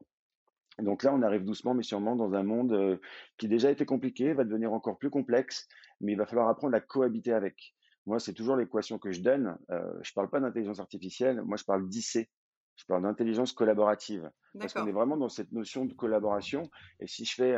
Donc 0.80 1.02
là, 1.02 1.14
on 1.14 1.24
arrive 1.24 1.44
doucement 1.44 1.74
mais 1.74 1.82
sûrement 1.82 2.16
dans 2.16 2.34
un 2.36 2.44
monde 2.44 3.00
qui 3.38 3.48
déjà 3.48 3.72
était 3.72 3.86
compliqué, 3.86 4.34
va 4.34 4.44
devenir 4.44 4.74
encore 4.74 5.00
plus 5.00 5.10
complexe, 5.10 5.68
mais 6.02 6.12
il 6.12 6.18
va 6.18 6.28
falloir 6.28 6.48
apprendre 6.50 6.76
à 6.76 6.82
cohabiter 6.82 7.34
avec. 7.34 7.74
Moi, 8.06 8.20
c'est 8.20 8.34
toujours 8.34 8.56
l'équation 8.56 9.00
que 9.00 9.12
je 9.12 9.22
donne. 9.22 9.58
je 9.70 9.76
ne 9.76 10.14
parle 10.14 10.30
pas 10.30 10.40
d'intelligence 10.40 10.80
artificielle, 10.80 11.42
moi 11.42 11.58
je 11.58 11.64
parle 11.64 11.90
d'IC, 11.90 12.30
Je 12.76 12.86
parle 12.86 13.02
d'intelligence 13.02 13.54
collaborative. 13.54 14.30
Parce 14.60 14.72
qu'on 14.72 14.86
est 14.86 14.92
vraiment 14.92 15.18
dans 15.18 15.30
cette 15.30 15.52
notion 15.52 15.86
de 15.86 15.94
collaboration. 15.94 16.70
Et 17.00 17.08
si 17.08 17.26
je 17.26 17.34
fais, 17.34 17.58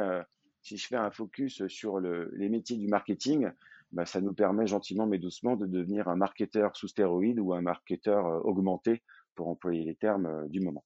si 0.62 0.77
je 0.77 0.88
fais 0.88 0.95
un 0.95 1.12
focus 1.12 1.67
sur 1.67 1.99
les 1.99 2.47
métiers 2.47 2.77
du 2.77 2.88
marketing, 2.88 3.51
bah, 3.91 4.05
ça 4.05 4.21
nous 4.21 4.34
permet 4.34 4.67
gentiment 4.67 5.08
mais 5.08 5.17
doucement 5.17 5.55
de 5.55 5.65
devenir 5.65 6.08
un 6.10 6.15
marketeur 6.15 6.75
sous 6.75 6.88
stéroïde 6.88 7.39
ou 7.39 7.53
un 7.53 7.62
marketeur 7.62 8.45
augmenté, 8.45 9.01
pour 9.39 9.47
employer 9.47 9.86
les 9.86 9.95
termes 9.95 10.49
du 10.49 10.60
moment. 10.60 10.84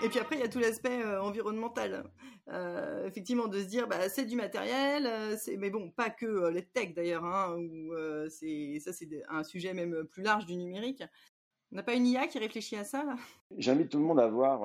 Et 0.00 0.08
puis 0.08 0.20
après, 0.20 0.36
il 0.36 0.40
y 0.40 0.44
a 0.44 0.48
tout 0.48 0.60
l'aspect 0.60 1.02
euh, 1.02 1.20
environnemental. 1.20 2.04
Euh, 2.50 3.04
effectivement, 3.08 3.48
de 3.48 3.58
se 3.58 3.66
dire, 3.66 3.88
bah, 3.88 4.08
c'est 4.08 4.24
du 4.26 4.36
matériel, 4.36 5.06
euh, 5.06 5.36
mais 5.58 5.70
bon, 5.70 5.90
pas 5.90 6.08
que 6.08 6.50
les 6.50 6.64
tech 6.64 6.94
d'ailleurs, 6.94 7.24
hein, 7.24 7.58
ça 8.78 8.92
c'est 8.92 9.24
un 9.28 9.42
sujet 9.42 9.74
même 9.74 10.04
plus 10.04 10.22
large 10.22 10.46
du 10.46 10.54
numérique. 10.54 11.02
On 11.72 11.76
n'a 11.76 11.82
pas 11.82 11.94
une 11.94 12.06
IA 12.06 12.28
qui 12.28 12.38
réfléchit 12.38 12.76
à 12.76 12.84
ça 12.84 13.04
J'invite 13.56 13.90
tout 13.90 13.98
le 13.98 14.04
monde 14.04 14.20
à 14.20 14.28
voir 14.28 14.62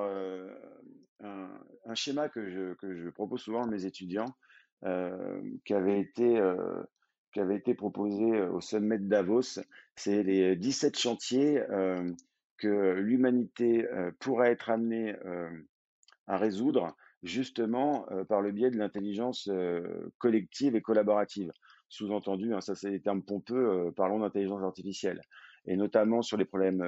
un, 1.19 1.95
schéma 1.95 2.29
que 2.29 2.47
je, 2.47 2.75
que 2.75 2.95
je 2.95 3.09
propose 3.09 3.41
souvent 3.41 3.63
à 3.63 3.67
mes 3.67 3.85
étudiants, 3.85 4.35
qui 5.65 5.73
avait 5.73 5.99
été 5.99 6.39
qui 7.33 7.39
avait 7.39 7.55
été 7.55 7.73
proposé 7.73 8.41
au 8.41 8.61
sommet 8.61 8.99
de 8.99 9.07
Davos. 9.07 9.59
C'est 9.95 10.23
les 10.23 10.55
17 10.55 10.97
chantiers 10.97 11.61
que 12.63 12.93
l'humanité 12.93 13.87
euh, 13.89 14.11
pourrait 14.19 14.51
être 14.51 14.69
amenée 14.69 15.15
euh, 15.25 15.49
à 16.27 16.37
résoudre 16.37 16.95
justement 17.21 18.05
euh, 18.11 18.23
par 18.23 18.41
le 18.41 18.51
biais 18.51 18.71
de 18.71 18.77
l'intelligence 18.77 19.49
collective 20.17 20.75
et 20.75 20.81
collaborative. 20.81 21.51
Sous-entendu, 21.89 22.53
hein, 22.53 22.61
ça 22.61 22.73
c'est 22.73 22.89
des 22.89 23.01
termes 23.01 23.21
pompeux, 23.21 23.91
parlons 23.95 24.19
d'intelligence 24.19 24.63
artificielle, 24.63 25.21
et 25.65 25.75
notamment 25.75 26.21
sur 26.21 26.37
les 26.37 26.45
problèmes 26.45 26.83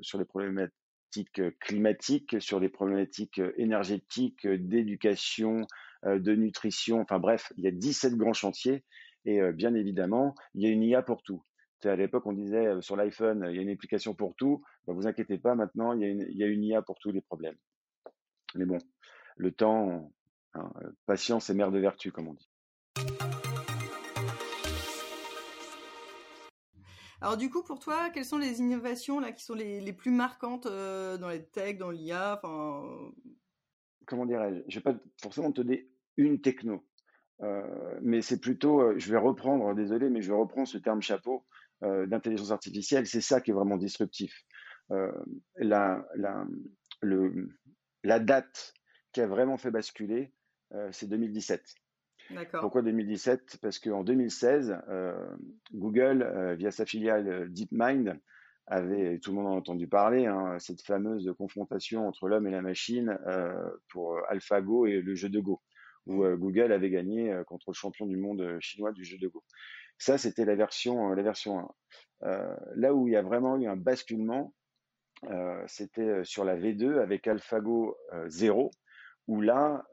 sur 0.00 0.18
les 0.18 0.24
problématiques 0.24 1.42
climatiques, 1.60 2.40
sur 2.40 2.60
les 2.60 2.70
problématiques 2.70 3.42
énergétiques, 3.56 4.46
d'éducation, 4.46 5.66
de 6.04 6.34
nutrition, 6.34 7.00
enfin 7.00 7.18
bref, 7.18 7.52
il 7.56 7.64
y 7.64 7.68
a 7.68 7.70
17 7.70 8.16
grands 8.16 8.32
chantiers 8.32 8.84
et 9.24 9.40
bien 9.52 9.74
évidemment, 9.74 10.34
il 10.54 10.62
y 10.62 10.66
a 10.66 10.70
une 10.70 10.82
IA 10.82 11.02
pour 11.02 11.22
tout 11.22 11.42
à 11.88 11.96
l'époque, 11.96 12.26
on 12.26 12.32
disait 12.32 12.66
euh, 12.66 12.80
sur 12.80 12.96
l'iPhone, 12.96 13.46
il 13.50 13.56
y 13.56 13.58
a 13.58 13.62
une 13.62 13.70
application 13.70 14.14
pour 14.14 14.34
tout. 14.34 14.62
Bah, 14.86 14.92
vous 14.92 15.06
inquiétez 15.06 15.38
pas, 15.38 15.54
maintenant, 15.54 15.92
il 15.92 16.00
y, 16.00 16.04
a 16.04 16.08
une, 16.08 16.26
il 16.28 16.36
y, 16.36 16.44
a 16.44 16.46
une, 16.46 16.64
IA 16.64 16.82
pour 16.82 16.98
tous 16.98 17.10
les 17.10 17.20
problèmes. 17.20 17.56
Mais 18.54 18.64
bon, 18.64 18.78
le 19.36 19.52
temps, 19.52 20.10
hein, 20.54 20.72
euh, 20.82 20.90
patience 21.06 21.50
est 21.50 21.54
mère 21.54 21.70
de 21.70 21.78
vertu, 21.78 22.12
comme 22.12 22.28
on 22.28 22.34
dit. 22.34 22.48
Alors 27.20 27.36
du 27.36 27.50
coup, 27.50 27.62
pour 27.62 27.78
toi, 27.78 28.10
quelles 28.10 28.24
sont 28.24 28.38
les 28.38 28.58
innovations 28.58 29.20
là 29.20 29.30
qui 29.30 29.44
sont 29.44 29.54
les, 29.54 29.80
les 29.80 29.92
plus 29.92 30.10
marquantes 30.10 30.66
euh, 30.66 31.16
dans 31.18 31.28
les 31.28 31.44
tech, 31.44 31.78
dans 31.78 31.90
l'IA 31.90 32.40
Comment 34.06 34.26
dirais-je? 34.26 34.62
Je 34.66 34.78
vais 34.80 34.82
pas 34.82 34.98
forcément 35.22 35.52
te 35.52 35.62
donner 35.62 35.88
une 36.16 36.40
techno, 36.40 36.84
mais 38.02 38.22
c'est 38.22 38.40
plutôt, 38.40 38.98
je 38.98 39.10
vais 39.10 39.18
reprendre, 39.18 39.74
désolé, 39.74 40.10
mais 40.10 40.22
je 40.22 40.32
reprends 40.32 40.64
ce 40.64 40.78
terme 40.78 41.02
chapeau 41.02 41.44
euh, 41.84 42.06
d'intelligence 42.06 42.52
artificielle, 42.52 43.06
c'est 43.06 43.20
ça 43.20 43.40
qui 43.40 43.50
est 43.50 43.54
vraiment 43.54 43.76
disruptif. 43.76 44.44
Euh, 44.92 45.10
la, 45.56 46.06
la, 46.14 46.46
le, 47.00 47.48
la 48.04 48.20
date 48.20 48.74
qui 49.12 49.20
a 49.20 49.26
vraiment 49.26 49.56
fait 49.56 49.72
basculer, 49.72 50.32
euh, 50.74 50.88
c'est 50.92 51.08
2017. 51.08 51.60
Pourquoi 52.60 52.82
2017 52.82 53.58
Parce 53.60 53.80
qu'en 53.80 54.04
2016, 54.04 54.78
Google, 55.74 56.54
via 56.56 56.70
sa 56.70 56.86
filiale 56.86 57.52
DeepMind, 57.52 58.16
avait, 58.68 59.18
tout 59.18 59.32
le 59.32 59.38
monde 59.38 59.48
en 59.48 59.54
a 59.54 59.56
entendu 59.56 59.88
parler, 59.88 60.26
hein, 60.26 60.56
cette 60.60 60.82
fameuse 60.82 61.30
confrontation 61.36 62.06
entre 62.06 62.28
l'homme 62.28 62.46
et 62.46 62.52
la 62.52 62.62
machine 62.62 63.18
pour 63.88 64.18
AlphaGo 64.28 64.86
et 64.86 65.02
le 65.02 65.14
jeu 65.14 65.28
de 65.28 65.40
Go, 65.40 65.60
où 66.06 66.24
Google 66.36 66.72
avait 66.72 66.90
gagné 66.90 67.34
contre 67.46 67.70
le 67.70 67.74
champion 67.74 68.06
du 68.06 68.16
monde 68.16 68.58
chinois 68.60 68.92
du 68.92 69.04
jeu 69.04 69.18
de 69.18 69.28
Go. 69.28 69.42
Ça, 70.02 70.18
c'était 70.18 70.44
la 70.44 70.56
version, 70.56 71.12
euh, 71.12 71.14
la 71.14 71.22
version 71.22 71.60
1. 71.60 71.68
Euh, 72.24 72.56
là 72.74 72.92
où 72.92 73.06
il 73.06 73.12
y 73.12 73.16
a 73.16 73.22
vraiment 73.22 73.56
eu 73.56 73.68
un 73.68 73.76
basculement, 73.76 74.52
euh, 75.30 75.62
c'était 75.68 76.24
sur 76.24 76.44
la 76.44 76.56
V2 76.56 76.98
avec 76.98 77.28
AlphaGo 77.28 77.96
0, 78.26 78.72
où 79.28 79.40
là, 79.40 79.84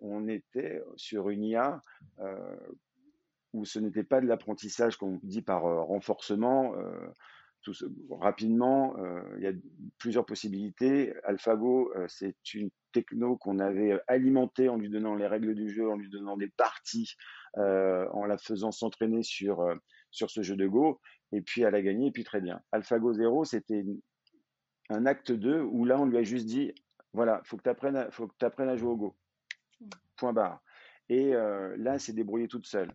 on 0.00 0.26
était 0.26 0.82
sur 0.96 1.30
une 1.30 1.44
IA 1.44 1.80
où 3.52 3.64
ce 3.64 3.78
n'était 3.78 4.02
pas 4.02 4.20
de 4.20 4.26
l'apprentissage 4.26 4.96
qu'on 4.96 5.20
dit 5.22 5.42
par 5.42 5.62
renforcement. 5.62 6.74
Rapidement, 8.10 8.96
il 9.36 9.44
y 9.44 9.46
a 9.46 9.52
plusieurs 9.98 10.26
possibilités. 10.26 11.14
AlphaGo, 11.24 11.92
c'est 12.08 12.36
une 12.54 12.70
techno 12.96 13.36
qu'on 13.36 13.58
avait 13.58 14.00
alimentée 14.08 14.70
en 14.70 14.76
lui 14.76 14.88
donnant 14.88 15.14
les 15.14 15.26
règles 15.26 15.54
du 15.54 15.68
jeu, 15.68 15.90
en 15.90 15.96
lui 15.96 16.08
donnant 16.08 16.38
des 16.38 16.48
parties, 16.48 17.14
euh, 17.58 18.08
en 18.12 18.24
la 18.24 18.38
faisant 18.38 18.72
s'entraîner 18.72 19.22
sur, 19.22 19.60
euh, 19.60 19.74
sur 20.10 20.30
ce 20.30 20.42
jeu 20.42 20.56
de 20.56 20.66
Go, 20.66 21.00
et 21.32 21.42
puis 21.42 21.60
elle 21.60 21.74
a 21.74 21.82
gagné, 21.82 22.06
et 22.06 22.10
puis 22.10 22.24
très 22.24 22.40
bien. 22.40 22.60
AlphaGo 22.72 23.12
0, 23.12 23.44
c'était 23.44 23.84
un 24.88 25.04
acte 25.04 25.30
2 25.30 25.60
où 25.60 25.84
là, 25.84 26.00
on 26.00 26.06
lui 26.06 26.16
a 26.16 26.22
juste 26.22 26.46
dit, 26.46 26.72
voilà, 27.12 27.42
faut 27.44 27.58
que 27.58 27.62
tu 27.64 27.68
apprennes, 27.68 27.96
à, 27.96 28.10
faut 28.10 28.28
que 28.28 28.46
apprennes 28.46 28.70
à 28.70 28.76
jouer 28.76 28.90
au 28.90 28.96
Go. 28.96 29.16
Point 30.16 30.32
barre. 30.32 30.62
Et 31.10 31.34
euh, 31.34 31.76
là, 31.76 31.94
elle 31.94 32.00
s'est 32.00 32.14
débrouillée 32.14 32.48
toute 32.48 32.66
seule. 32.66 32.92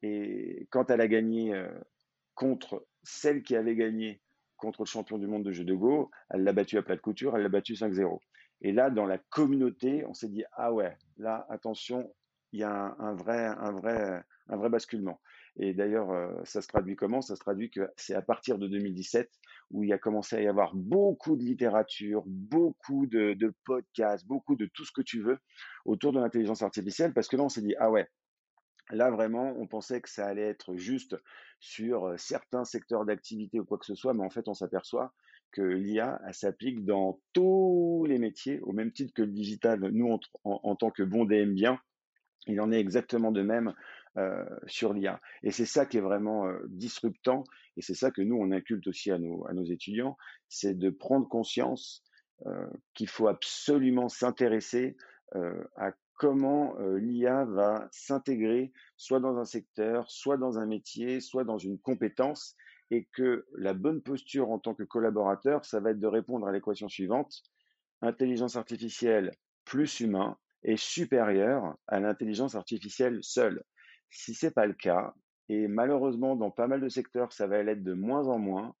Et 0.00 0.66
quand 0.70 0.90
elle 0.90 1.02
a 1.02 1.08
gagné 1.08 1.54
contre 2.34 2.86
celle 3.04 3.42
qui 3.42 3.56
avait 3.56 3.76
gagné 3.76 4.20
contre 4.56 4.82
le 4.82 4.86
champion 4.86 5.18
du 5.18 5.26
monde 5.26 5.44
de 5.44 5.52
jeu 5.52 5.64
de 5.64 5.74
Go, 5.74 6.10
elle 6.30 6.42
l'a 6.42 6.52
battu 6.52 6.78
à 6.78 6.82
plat 6.82 6.96
de 6.96 7.00
couture, 7.00 7.36
elle 7.36 7.42
l'a 7.42 7.48
battu 7.48 7.74
5-0. 7.74 8.18
Et 8.62 8.72
là, 8.72 8.90
dans 8.90 9.06
la 9.06 9.18
communauté, 9.18 10.04
on 10.06 10.14
s'est 10.14 10.28
dit, 10.28 10.44
ah 10.52 10.72
ouais, 10.72 10.96
là, 11.18 11.46
attention, 11.50 12.12
il 12.52 12.60
y 12.60 12.62
a 12.62 12.94
un, 12.98 13.14
vrai, 13.14 13.46
un, 13.46 13.72
vrai, 13.72 14.22
un 14.48 14.56
vrai 14.56 14.70
basculement. 14.70 15.20
Et 15.56 15.74
d'ailleurs, 15.74 16.10
euh, 16.10 16.32
ça 16.44 16.62
se 16.62 16.68
traduit 16.68 16.96
comment? 16.96 17.20
Ça 17.20 17.36
se 17.36 17.40
traduit 17.40 17.70
que 17.70 17.88
c'est 17.96 18.14
à 18.14 18.22
partir 18.22 18.58
de 18.58 18.66
2017 18.66 19.30
où 19.70 19.84
il 19.84 19.92
a 19.92 19.98
commencé 19.98 20.36
à 20.36 20.42
y 20.42 20.46
avoir 20.46 20.74
beaucoup 20.74 21.36
de 21.36 21.42
littérature, 21.42 22.22
beaucoup 22.26 23.06
de, 23.06 23.54
podcasts, 23.64 24.26
beaucoup 24.26 24.56
de 24.56 24.66
tout 24.66 24.84
ce 24.84 24.92
que 24.92 25.02
tu 25.02 25.20
veux 25.20 25.38
autour 25.84 26.12
de 26.12 26.20
l'intelligence 26.20 26.62
artificielle, 26.62 27.12
parce 27.12 27.28
que 27.28 27.36
là, 27.36 27.44
on 27.44 27.48
s'est 27.48 27.62
dit, 27.62 27.74
ah 27.78 27.90
ouais, 27.90 28.08
Là, 28.90 29.10
vraiment, 29.10 29.54
on 29.58 29.66
pensait 29.66 30.00
que 30.00 30.10
ça 30.10 30.26
allait 30.26 30.42
être 30.42 30.76
juste 30.76 31.16
sur 31.58 32.14
certains 32.18 32.64
secteurs 32.64 33.06
d'activité 33.06 33.58
ou 33.58 33.64
quoi 33.64 33.78
que 33.78 33.86
ce 33.86 33.94
soit, 33.94 34.12
mais 34.12 34.24
en 34.24 34.30
fait, 34.30 34.48
on 34.48 34.54
s'aperçoit 34.54 35.14
que 35.52 35.62
l'IA, 35.62 36.20
s'applique 36.32 36.84
dans 36.84 37.20
tous 37.32 38.04
les 38.08 38.18
métiers, 38.18 38.60
au 38.62 38.72
même 38.72 38.92
titre 38.92 39.14
que 39.14 39.22
le 39.22 39.30
digital. 39.30 39.80
Nous, 39.92 40.18
en, 40.42 40.76
tant 40.76 40.90
que 40.90 41.04
bon 41.04 41.24
DM 41.24 41.54
bien, 41.54 41.78
il 42.46 42.60
en 42.60 42.72
est 42.72 42.80
exactement 42.80 43.30
de 43.30 43.40
même 43.40 43.72
sur 44.66 44.92
l'IA. 44.92 45.20
Et 45.44 45.52
c'est 45.52 45.64
ça 45.64 45.86
qui 45.86 45.96
est 45.96 46.02
vraiment 46.02 46.52
disruptant, 46.66 47.44
et 47.76 47.82
c'est 47.82 47.94
ça 47.94 48.10
que 48.10 48.20
nous, 48.20 48.36
on 48.36 48.50
inculte 48.50 48.86
aussi 48.88 49.12
à 49.12 49.18
nos, 49.18 49.64
étudiants, 49.64 50.16
c'est 50.48 50.76
de 50.76 50.90
prendre 50.90 51.28
conscience 51.28 52.02
qu'il 52.92 53.08
faut 53.08 53.28
absolument 53.28 54.08
s'intéresser 54.08 54.96
à 55.76 55.92
comment 56.16 56.76
l'IA 56.96 57.44
va 57.44 57.88
s'intégrer 57.90 58.72
soit 58.96 59.20
dans 59.20 59.36
un 59.38 59.44
secteur, 59.44 60.10
soit 60.10 60.36
dans 60.36 60.58
un 60.58 60.66
métier, 60.66 61.20
soit 61.20 61.44
dans 61.44 61.58
une 61.58 61.78
compétence, 61.78 62.56
et 62.90 63.08
que 63.12 63.46
la 63.56 63.74
bonne 63.74 64.02
posture 64.02 64.50
en 64.50 64.58
tant 64.58 64.74
que 64.74 64.82
collaborateur, 64.82 65.64
ça 65.64 65.80
va 65.80 65.90
être 65.90 66.00
de 66.00 66.06
répondre 66.06 66.46
à 66.46 66.52
l'équation 66.52 66.88
suivante, 66.88 67.42
intelligence 68.02 68.56
artificielle 68.56 69.32
plus 69.64 70.00
humain, 70.00 70.36
est 70.62 70.76
supérieure 70.76 71.76
à 71.86 72.00
l'intelligence 72.00 72.54
artificielle 72.54 73.18
seule. 73.22 73.62
Si 74.10 74.34
c'est 74.34 74.50
pas 74.50 74.66
le 74.66 74.74
cas, 74.74 75.14
et 75.48 75.68
malheureusement 75.68 76.36
dans 76.36 76.50
pas 76.50 76.66
mal 76.66 76.80
de 76.80 76.88
secteurs 76.88 77.32
ça 77.32 77.46
va 77.46 77.62
l'être 77.62 77.82
de 77.82 77.92
moins 77.92 78.28
en 78.28 78.38
moins, 78.38 78.74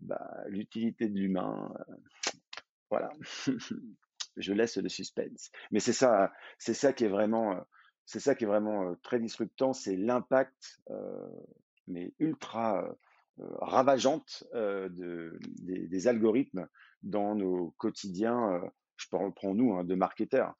bah, 0.00 0.30
l'utilité 0.48 1.08
de 1.08 1.18
l'humain, 1.18 1.72
euh, 1.88 1.94
voilà, 2.90 3.10
je 4.36 4.52
laisse 4.52 4.76
le 4.76 4.88
suspense. 4.88 5.50
Mais 5.70 5.80
c'est 5.80 5.92
ça, 5.92 6.32
c'est 6.58 6.74
ça 6.74 6.92
qui 6.92 7.04
est 7.04 7.08
vraiment, 7.08 7.52
euh, 7.52 7.60
c'est 8.04 8.20
ça 8.20 8.34
qui 8.34 8.44
est 8.44 8.48
vraiment 8.48 8.90
euh, 8.90 8.94
très 9.02 9.20
disruptant, 9.20 9.72
c'est 9.72 9.96
l'impact, 9.96 10.80
mais 11.88 12.12
ultra 12.18 12.84
ravageante 13.60 14.44
de, 14.54 15.38
des, 15.42 16.08
algorithmes 16.08 16.66
dans 17.02 17.34
nos 17.34 17.74
quotidiens. 17.78 18.60
je 18.96 19.06
prends 19.08 19.54
nous 19.54 19.74
hein, 19.74 19.84
de 19.84 19.94
marketeurs. 19.94 20.54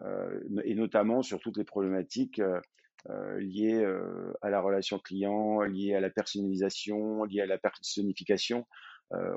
Euh, 0.00 0.40
et 0.64 0.74
notamment 0.74 1.22
sur 1.22 1.38
toutes 1.40 1.58
les 1.58 1.64
problématiques 1.64 2.38
euh, 2.38 2.60
euh, 3.10 3.38
liées 3.40 3.84
à 4.42 4.50
la 4.50 4.60
relation 4.60 4.98
client, 4.98 5.60
liées 5.62 5.94
à 5.94 6.00
la 6.00 6.10
personnalisation, 6.10 7.24
liées 7.24 7.40
à 7.40 7.46
la 7.46 7.58
personnification. 7.58 8.66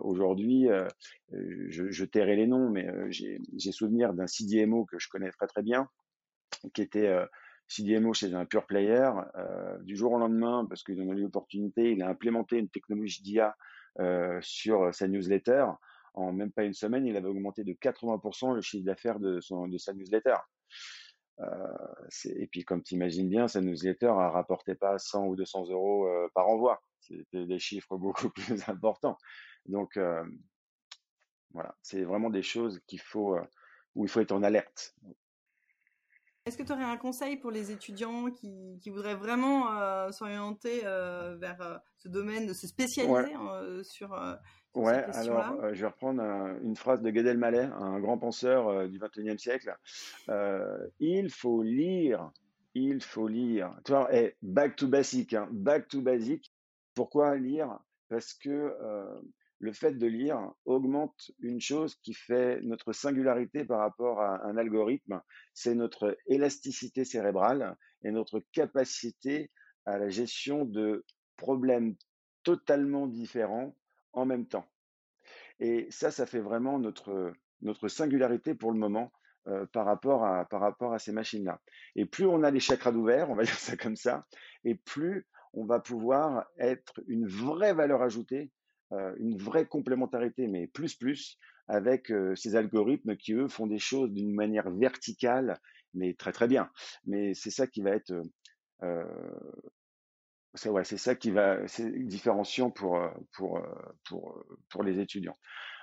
Aujourd'hui, 0.01 0.67
je, 1.31 1.91
je, 1.91 2.05
tairai 2.05 2.35
les 2.35 2.47
noms, 2.47 2.69
mais 2.69 2.87
j'ai 3.09 3.71
souvenir 3.71 4.13
d'un 4.13 4.27
CDMO 4.27 4.85
que 4.85 4.99
je 4.99 5.09
connais 5.09 5.31
très 5.31 5.47
très 5.47 5.63
bien, 5.63 5.89
qui 6.73 6.81
était 6.81 7.13
CDMO 7.67 8.13
chez 8.13 8.33
un 8.33 8.45
pure 8.45 8.65
player, 8.65 9.09
du 9.81 9.97
jour 9.97 10.13
au 10.13 10.17
lendemain, 10.17 10.65
parce 10.69 10.83
qu'il 10.83 11.01
en 11.01 11.09
a 11.09 11.13
eu 11.13 11.23
l'opportunité, 11.23 11.91
il 11.91 12.01
a 12.03 12.07
implémenté 12.07 12.57
une 12.57 12.69
technologie 12.69 13.21
d'IA 13.21 13.55
sur 14.41 14.93
sa 14.93 15.07
newsletter. 15.07 15.65
En 16.13 16.31
même 16.31 16.51
pas 16.51 16.63
une 16.63 16.73
semaine, 16.73 17.05
il 17.05 17.17
avait 17.17 17.27
augmenté 17.27 17.63
de 17.65 17.73
80% 17.73 18.55
le 18.55 18.61
chiffre 18.61 18.85
d'affaires 18.85 19.19
de, 19.19 19.39
sa 19.41 19.93
newsletter. 19.93 20.35
et 22.25 22.47
puis, 22.47 22.63
comme 22.63 22.81
tu 22.81 22.95
imagines 22.95 23.27
bien, 23.27 23.49
sa 23.49 23.59
newsletter 23.59 24.07
a 24.07 24.29
rapporté 24.29 24.75
pas 24.75 24.97
100 24.97 25.27
ou 25.27 25.35
200 25.35 25.69
euros 25.71 26.07
par 26.33 26.47
envoi. 26.47 26.81
C'était 27.01 27.45
des 27.45 27.59
chiffres 27.59 27.97
beaucoup 27.97 28.29
plus 28.35 28.67
importants. 28.69 29.17
Donc, 29.67 29.97
voilà, 31.51 31.75
c'est 31.81 32.03
vraiment 32.03 32.29
des 32.29 32.43
choses 32.43 32.81
qu'il 32.87 33.01
faut, 33.01 33.37
où 33.95 34.05
il 34.05 34.09
faut 34.09 34.21
être 34.21 34.31
en 34.31 34.43
alerte. 34.43 34.95
Est-ce 36.47 36.59
que 36.59 36.63
tu 36.63 36.73
aurais 36.73 36.83
un 36.83 36.97
conseil 36.97 37.37
pour 37.37 37.49
les 37.49 37.71
étudiants 37.71 38.29
qui, 38.29 38.77
qui 38.79 38.91
voudraient 38.91 39.15
vraiment 39.15 39.81
euh, 39.81 40.11
s'orienter 40.11 40.81
euh, 40.85 41.35
vers 41.37 41.59
euh, 41.59 41.75
ce 41.97 42.07
domaine, 42.07 42.53
se 42.53 42.67
spécialiser 42.67 43.33
sur, 43.81 44.11
Ouais, 44.75 45.03
alors 45.15 45.73
je 45.73 45.81
vais 45.81 45.87
reprendre 45.87 46.21
une 46.61 46.75
phrase 46.75 47.01
de 47.01 47.09
Gad 47.09 47.25
Elmaleh, 47.25 47.69
un 47.79 47.99
grand 47.99 48.19
penseur 48.19 48.87
du 48.87 48.99
XXIe 48.99 49.39
siècle. 49.39 49.75
il 50.99 51.31
faut 51.31 51.63
lire, 51.63 52.29
il 52.75 53.01
faut 53.01 53.27
lire. 53.27 53.71
Tu 53.83 53.93
vois, 53.93 54.13
hey, 54.13 54.35
back 54.43 54.75
to 54.75 54.87
basic, 54.87 55.33
hein, 55.33 55.47
back 55.51 55.87
to 55.87 56.01
basic. 56.01 56.53
Pourquoi 56.93 57.37
lire? 57.37 57.79
Parce 58.07 58.35
que 58.35 58.71
le 59.59 59.71
fait 59.71 59.93
de 59.93 60.07
lire 60.07 60.51
augmente 60.65 61.31
une 61.39 61.61
chose 61.61 61.95
qui 61.95 62.13
fait 62.13 62.61
notre 62.61 62.93
singularité 62.93 63.63
par 63.63 63.79
rapport 63.79 64.21
à 64.21 64.45
un 64.45 64.57
algorithme, 64.57 65.21
c'est 65.53 65.75
notre 65.75 66.17
élasticité 66.27 67.05
cérébrale 67.05 67.75
et 68.03 68.11
notre 68.11 68.41
capacité 68.51 69.51
à 69.85 69.97
la 69.97 70.09
gestion 70.09 70.65
de 70.65 71.05
problèmes 71.37 71.95
totalement 72.43 73.07
différents 73.07 73.75
en 74.13 74.25
même 74.25 74.47
temps. 74.47 74.67
Et 75.59 75.87
ça, 75.89 76.11
ça 76.11 76.25
fait 76.25 76.39
vraiment 76.39 76.79
notre, 76.79 77.33
notre 77.61 77.87
singularité 77.87 78.55
pour 78.55 78.71
le 78.71 78.77
moment 78.77 79.11
euh, 79.47 79.65
par, 79.67 79.85
rapport 79.85 80.25
à, 80.25 80.45
par 80.45 80.61
rapport 80.61 80.93
à 80.93 80.99
ces 80.99 81.11
machines-là. 81.11 81.61
Et 81.95 82.05
plus 82.05 82.25
on 82.25 82.43
a 82.43 82.51
les 82.51 82.59
chakras 82.59 82.91
ouverts, 82.91 83.29
on 83.29 83.35
va 83.35 83.43
dire 83.45 83.59
ça 83.59 83.77
comme 83.77 83.95
ça, 83.95 84.25
et 84.63 84.75
plus 84.75 85.27
on 85.53 85.65
va 85.65 85.79
pouvoir 85.79 86.45
être 86.57 87.01
une 87.07 87.27
vraie 87.27 87.73
valeur 87.73 88.01
ajoutée 88.01 88.51
une 89.17 89.37
vraie 89.37 89.65
complémentarité, 89.65 90.47
mais 90.47 90.67
plus 90.67 90.95
plus, 90.95 91.37
avec 91.67 92.11
euh, 92.11 92.35
ces 92.35 92.55
algorithmes 92.55 93.15
qui, 93.15 93.33
eux, 93.33 93.47
font 93.47 93.67
des 93.67 93.79
choses 93.79 94.11
d'une 94.11 94.33
manière 94.33 94.69
verticale, 94.69 95.59
mais 95.93 96.13
très 96.13 96.31
très 96.31 96.47
bien. 96.47 96.69
Mais 97.05 97.33
c'est 97.33 97.51
ça 97.51 97.67
qui 97.67 97.81
va 97.81 97.91
être... 97.91 98.13
Euh, 98.83 99.03
c'est 100.53 100.69
ouais, 100.69 100.85
ça 100.85 101.15
qui 101.15 101.31
va, 101.31 101.59
différenciant 101.79 102.71
pour, 102.71 102.97
pour, 103.33 103.61
pour, 104.05 104.45
pour 104.69 104.83
les 104.83 105.01
étudiants. 105.01 105.35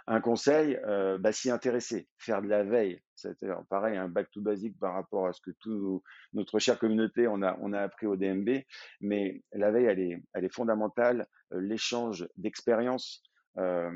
Un 0.06 0.20
conseil, 0.20 0.78
euh, 0.86 1.16
bah, 1.18 1.32
s'y 1.32 1.50
intéresser, 1.50 2.08
faire 2.18 2.42
de 2.42 2.48
la 2.48 2.64
veille. 2.64 3.00
C'est 3.14 3.36
pareil, 3.68 3.96
un 3.96 4.08
back 4.08 4.30
to 4.32 4.40
basic 4.40 4.76
par 4.78 4.94
rapport 4.94 5.28
à 5.28 5.32
ce 5.32 5.40
que 5.40 5.52
toute 5.60 6.02
notre 6.32 6.58
chère 6.58 6.78
communauté 6.78 7.28
on 7.28 7.40
a, 7.42 7.56
on 7.60 7.72
a 7.72 7.80
appris 7.80 8.06
au 8.06 8.16
DMB. 8.16 8.62
Mais 9.00 9.42
la 9.52 9.70
veille, 9.70 9.84
elle 9.84 10.00
est, 10.00 10.22
elle 10.34 10.44
est 10.44 10.52
fondamentale. 10.52 11.26
Euh, 11.52 11.60
l'échange 11.60 12.28
d'expériences, 12.36 13.22
euh, 13.58 13.90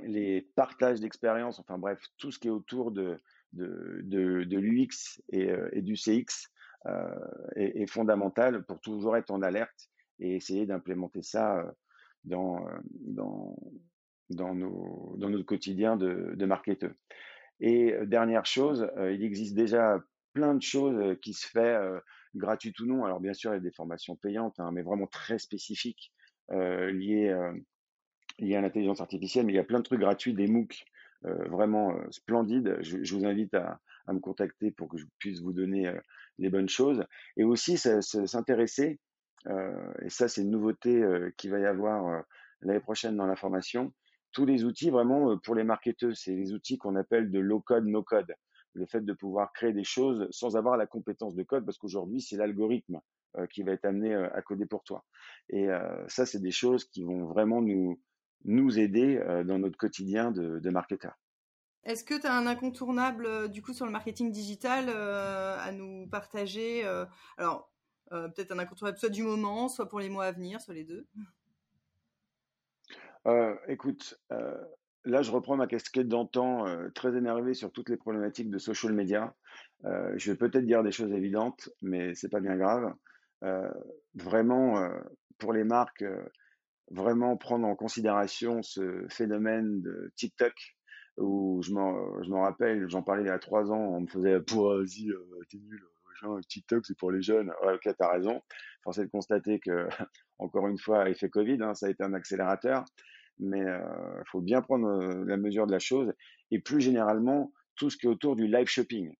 les 0.00 0.42
partages 0.56 1.00
d'expériences, 1.00 1.58
enfin 1.58 1.78
bref, 1.78 2.00
tout 2.18 2.30
ce 2.30 2.38
qui 2.38 2.48
est 2.48 2.52
autour 2.52 2.90
de, 2.90 3.18
de, 3.52 4.00
de, 4.04 4.58
l'UX 4.58 5.20
et, 5.28 5.52
et, 5.72 5.82
du 5.82 5.94
CX 5.94 6.48
euh, 6.86 7.14
est, 7.56 7.86
fondamental 7.86 8.64
pour 8.64 8.80
toujours 8.80 9.16
être 9.16 9.30
en 9.30 9.42
alerte 9.42 9.90
et 10.18 10.34
essayer 10.34 10.66
d'implémenter 10.66 11.22
ça 11.22 11.64
dans, 12.24 12.66
dans, 13.00 13.56
dans, 14.30 14.54
nos, 14.54 15.14
dans 15.18 15.28
notre 15.28 15.44
quotidien 15.44 15.96
de, 15.96 16.32
de 16.34 16.46
marketeur. 16.46 16.92
Et 17.62 17.92
euh, 17.94 18.04
dernière 18.04 18.44
chose, 18.44 18.88
euh, 18.96 19.12
il 19.12 19.22
existe 19.24 19.54
déjà 19.54 20.02
plein 20.34 20.54
de 20.54 20.62
choses 20.62 20.96
euh, 20.96 21.14
qui 21.14 21.32
se 21.32 21.46
fait 21.46 21.78
gratuites 22.34 22.78
ou 22.80 22.86
non. 22.86 23.04
Alors 23.04 23.20
bien 23.20 23.34
sûr, 23.34 23.52
il 23.52 23.54
y 23.54 23.58
a 23.58 23.60
des 23.60 23.70
formations 23.70 24.16
payantes, 24.16 24.58
hein, 24.58 24.70
mais 24.72 24.82
vraiment 24.82 25.06
très 25.06 25.38
spécifiques 25.38 26.12
liées, 26.50 27.34
liées 28.38 28.56
à 28.56 28.60
l'intelligence 28.60 29.00
artificielle. 29.00 29.46
Mais 29.46 29.52
il 29.52 29.56
y 29.56 29.60
a 29.60 29.64
plein 29.64 29.78
de 29.78 29.84
trucs 29.84 30.00
gratuits, 30.00 30.34
des 30.34 30.46
MOOC 30.46 30.84
vraiment 31.22 31.96
splendides. 32.10 32.78
Je, 32.80 33.14
vous 33.14 33.24
invite 33.24 33.54
à, 33.54 33.80
à, 34.06 34.12
me 34.12 34.20
contacter 34.20 34.70
pour 34.70 34.88
que 34.88 34.98
je 34.98 35.04
puisse 35.18 35.40
vous 35.40 35.52
donner 35.52 35.92
les 36.38 36.50
bonnes 36.50 36.68
choses. 36.68 37.04
Et 37.36 37.44
aussi 37.44 37.78
s'intéresser, 37.78 38.98
et 39.48 40.08
ça 40.08 40.28
c'est 40.28 40.42
une 40.42 40.50
nouveauté 40.50 41.02
qu'il 41.36 41.50
va 41.50 41.60
y 41.60 41.66
avoir 41.66 42.24
l'année 42.62 42.80
prochaine 42.80 43.16
dans 43.16 43.26
la 43.26 43.36
formation, 43.36 43.92
tous 44.32 44.46
les 44.46 44.64
outils 44.64 44.90
vraiment 44.90 45.30
euh, 45.30 45.36
pour 45.36 45.54
les 45.54 45.64
marketeurs, 45.64 46.16
c'est 46.16 46.34
les 46.34 46.52
outils 46.52 46.78
qu'on 46.78 46.96
appelle 46.96 47.30
de 47.30 47.38
low 47.38 47.60
code, 47.60 47.86
no 47.86 48.02
code. 48.02 48.34
Le 48.74 48.86
fait 48.86 49.02
de 49.02 49.12
pouvoir 49.12 49.52
créer 49.52 49.74
des 49.74 49.84
choses 49.84 50.26
sans 50.30 50.56
avoir 50.56 50.78
la 50.78 50.86
compétence 50.86 51.34
de 51.34 51.42
code, 51.42 51.66
parce 51.66 51.76
qu'aujourd'hui, 51.76 52.22
c'est 52.22 52.36
l'algorithme 52.36 52.96
euh, 52.96 52.98
qui 53.50 53.62
va 53.62 53.72
être 53.72 53.84
amené 53.84 54.14
euh, 54.14 54.28
à 54.34 54.42
coder 54.42 54.66
pour 54.66 54.84
toi. 54.84 55.04
Et 55.48 55.68
ça, 56.08 56.24
c'est 56.24 56.40
des 56.40 56.50
choses 56.50 56.84
qui 56.84 57.02
vont 57.02 57.26
vraiment 57.26 57.60
nous, 57.60 58.00
nous 58.44 58.78
aider 58.78 59.22
dans 59.44 59.58
notre 59.58 59.76
quotidien 59.76 60.30
de, 60.30 60.58
de 60.60 60.70
marketeur. 60.70 61.18
Est-ce 61.84 62.04
que 62.04 62.18
tu 62.18 62.26
as 62.26 62.34
un 62.34 62.46
incontournable 62.46 63.50
du 63.50 63.60
coup 63.60 63.74
sur 63.74 63.84
le 63.84 63.92
marketing 63.92 64.30
digital 64.30 64.88
à 64.88 65.70
nous 65.72 66.06
partager 66.06 66.84
Alors, 67.36 67.70
peut-être 68.10 68.52
un 68.52 68.58
incontournable 68.60 68.98
soit 68.98 69.10
du 69.10 69.24
moment, 69.24 69.68
soit 69.68 69.88
pour 69.88 70.00
les 70.00 70.08
mois 70.08 70.24
à 70.24 70.32
venir, 70.32 70.60
soit 70.60 70.74
les 70.74 70.84
deux? 70.84 71.06
Euh, 73.26 73.54
écoute, 73.68 74.18
euh, 74.32 74.56
là, 75.04 75.22
je 75.22 75.30
reprends 75.30 75.56
ma 75.56 75.66
casquette 75.66 76.08
d'antan, 76.08 76.66
euh, 76.66 76.88
très 76.90 77.16
énervé 77.16 77.54
sur 77.54 77.70
toutes 77.70 77.88
les 77.88 77.96
problématiques 77.96 78.50
de 78.50 78.58
social 78.58 78.92
media. 78.92 79.34
je 79.84 80.30
vais 80.30 80.36
peut-être 80.36 80.64
dire 80.64 80.82
des 80.82 80.92
choses 80.92 81.12
évidentes, 81.12 81.68
mais 81.82 82.14
c'est 82.14 82.28
pas 82.28 82.40
bien 82.40 82.56
grave. 82.56 82.94
Vraiment, 84.14 84.88
pour 85.38 85.52
les 85.52 85.64
marques, 85.64 86.04
vraiment 86.90 87.36
prendre 87.36 87.66
en 87.66 87.74
considération 87.74 88.62
ce 88.62 89.06
phénomène 89.08 89.82
de 89.82 90.12
TikTok, 90.16 90.54
où 91.16 91.60
je 91.62 91.72
m'en 91.72 92.42
rappelle, 92.42 92.88
j'en 92.88 93.02
parlais 93.02 93.22
il 93.22 93.28
y 93.28 93.30
a 93.30 93.38
trois 93.38 93.72
ans, 93.72 93.94
on 93.96 94.00
me 94.02 94.06
faisait 94.06 94.40
pour 94.40 94.74
vas-y, 94.74 95.10
t'es 95.50 95.58
nul, 95.58 95.82
TikTok 96.48 96.86
c'est 96.86 96.96
pour 96.96 97.10
les 97.10 97.22
jeunes. 97.22 97.52
Ouais, 97.64 97.74
ok, 97.74 97.94
t'as 97.98 98.12
raison. 98.12 98.40
Force 98.84 98.98
est 98.98 99.04
de 99.04 99.10
constater 99.10 99.58
que, 99.60 99.88
encore 100.38 100.68
une 100.68 100.78
fois, 100.78 101.08
effet 101.08 101.28
Covid, 101.28 101.58
hein, 101.62 101.74
ça 101.74 101.86
a 101.86 101.90
été 101.90 102.02
un 102.04 102.14
accélérateur 102.14 102.84
mais 103.38 103.60
il 103.60 103.66
euh, 103.66 104.24
faut 104.26 104.40
bien 104.40 104.62
prendre 104.62 104.86
euh, 104.88 105.24
la 105.26 105.36
mesure 105.36 105.66
de 105.66 105.72
la 105.72 105.78
chose. 105.78 106.12
Et 106.50 106.60
plus 106.60 106.80
généralement, 106.80 107.52
tout 107.76 107.90
ce 107.90 107.96
qui 107.96 108.06
est 108.06 108.10
autour 108.10 108.36
du 108.36 108.46
live 108.46 108.68
shopping. 108.68 109.14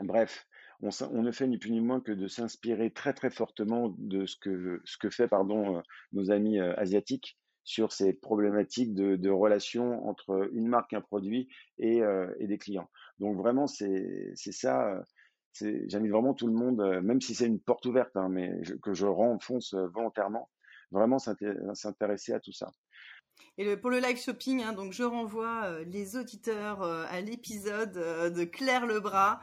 Bref, 0.00 0.46
on, 0.82 1.22
ne 1.22 1.32
fait 1.32 1.46
ni 1.46 1.58
plus 1.58 1.70
ni 1.70 1.80
moins 1.80 2.00
que 2.00 2.12
de 2.12 2.28
s'inspirer 2.28 2.90
très 2.90 3.12
très 3.12 3.30
fortement 3.30 3.94
de 3.98 4.26
ce 4.26 4.36
que, 4.36 4.80
ce 4.84 5.10
fait 5.10 5.32
euh, 5.32 5.82
nos 6.12 6.30
amis 6.30 6.60
asiatiques 6.60 7.38
sur 7.64 7.92
ces 7.92 8.12
problématiques 8.12 8.94
de, 8.94 9.16
de 9.16 9.30
relation 9.30 10.08
entre 10.08 10.48
une 10.52 10.68
marque, 10.68 10.94
un 10.94 11.02
produit 11.02 11.48
et, 11.78 12.00
et 12.38 12.46
des 12.46 12.56
clients. 12.56 12.88
Donc 13.18 13.36
vraiment, 13.36 13.66
c'est 13.66 14.32
ça. 14.34 15.02
J'invite 15.52 16.10
vraiment 16.10 16.32
tout 16.32 16.46
le 16.46 16.54
monde, 16.54 16.80
même 17.02 17.20
si 17.20 17.34
c'est 17.34 17.46
une 17.46 17.60
porte 17.60 17.84
ouverte, 17.84 18.16
hein, 18.16 18.30
mais 18.30 18.58
que 18.82 18.94
je 18.94 19.04
renfonce 19.04 19.74
volontairement, 19.74 20.48
vraiment 20.92 21.18
s'intéresser 21.18 22.32
à 22.32 22.40
tout 22.40 22.52
ça. 22.52 22.72
Et 23.60 23.76
pour 23.76 23.90
le 23.90 23.98
live 23.98 24.16
shopping, 24.16 24.62
hein, 24.62 24.72
donc 24.72 24.92
je 24.92 25.02
renvoie 25.02 25.64
euh, 25.64 25.84
les 25.84 26.16
auditeurs 26.16 26.82
euh, 26.82 27.04
à 27.10 27.20
l'épisode 27.20 27.96
euh, 27.96 28.30
de 28.30 28.44
Claire 28.44 28.86
Lebras 28.86 29.40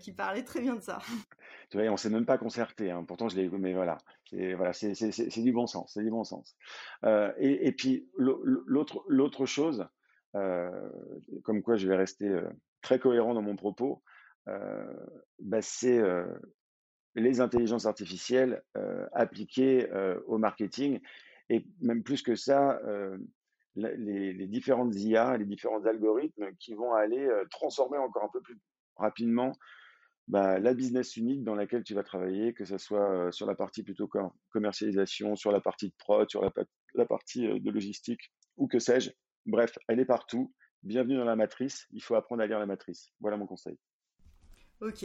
qui 0.00 0.12
parlait 0.12 0.44
très 0.44 0.60
bien 0.62 0.76
de 0.76 0.80
ça. 0.80 0.98
Tu 1.68 1.76
vois, 1.76 1.86
on 1.90 1.98
s'est 1.98 2.08
même 2.08 2.24
pas 2.24 2.38
concerté. 2.38 2.90
Hein. 2.90 3.04
Pourtant, 3.06 3.28
je 3.28 3.36
l'ai. 3.36 3.50
Mais 3.50 3.74
voilà, 3.74 3.98
c'est 4.24 4.54
voilà, 4.54 4.72
du 4.72 5.52
bon 5.52 5.66
sens, 5.66 5.92
c'est 5.92 6.02
du 6.02 6.08
bon 6.08 6.24
sens. 6.24 6.56
Et, 7.04 7.66
et, 7.66 7.72
puis 7.72 8.08
l'autre 8.16 9.04
l'autre 9.08 9.44
chose, 9.44 9.86
comme 10.32 11.62
quoi 11.62 11.76
je 11.76 11.86
vais 11.86 11.96
rester 11.96 12.34
très 12.80 12.98
cohérent 12.98 13.34
dans 13.34 13.42
mon 13.42 13.56
propos, 13.56 14.02
bah, 14.46 15.60
c'est 15.60 16.00
les 17.14 17.40
intelligences 17.42 17.84
artificielles 17.84 18.62
appliquées 19.12 19.86
au 20.26 20.38
marketing 20.38 20.98
et 21.50 21.64
même 21.80 22.02
plus 22.02 22.22
que 22.22 22.34
ça, 22.34 22.80
les, 23.78 24.32
les, 24.32 24.46
différentes 24.46 24.94
IA, 24.96 25.36
les 25.36 25.44
différents 25.44 25.84
algorithmes 25.84 26.50
qui 26.58 26.74
vont 26.74 26.94
aller 26.94 27.24
euh, 27.26 27.44
transformer 27.50 27.98
encore 27.98 28.24
un 28.24 28.30
peu 28.32 28.40
plus 28.40 28.58
rapidement 28.96 29.52
bah, 30.26 30.58
la 30.58 30.74
business 30.74 31.16
unit 31.16 31.38
dans 31.38 31.54
laquelle 31.54 31.84
tu 31.84 31.94
vas 31.94 32.02
travailler, 32.02 32.52
que 32.52 32.64
ce 32.64 32.76
soit 32.76 33.10
euh, 33.10 33.32
sur 33.32 33.46
la 33.46 33.54
partie 33.54 33.82
plutôt 33.82 34.10
commercialisation, 34.50 35.36
sur 35.36 35.52
la 35.52 35.60
partie 35.60 35.88
de 35.88 35.94
prod, 35.96 36.28
sur 36.28 36.42
la, 36.42 36.52
la 36.94 37.06
partie 37.06 37.46
euh, 37.46 37.58
de 37.58 37.70
logistique, 37.70 38.32
ou 38.56 38.66
que 38.66 38.78
sais-je. 38.78 39.10
Bref, 39.46 39.78
elle 39.88 40.00
est 40.00 40.04
partout. 40.04 40.52
Bienvenue 40.82 41.16
dans 41.16 41.24
la 41.24 41.36
matrice. 41.36 41.86
Il 41.92 42.02
faut 42.02 42.14
apprendre 42.14 42.42
à 42.42 42.46
lire 42.46 42.58
la 42.58 42.66
matrice. 42.66 43.10
Voilà 43.20 43.36
mon 43.36 43.46
conseil. 43.46 43.78
Ok. 44.80 45.04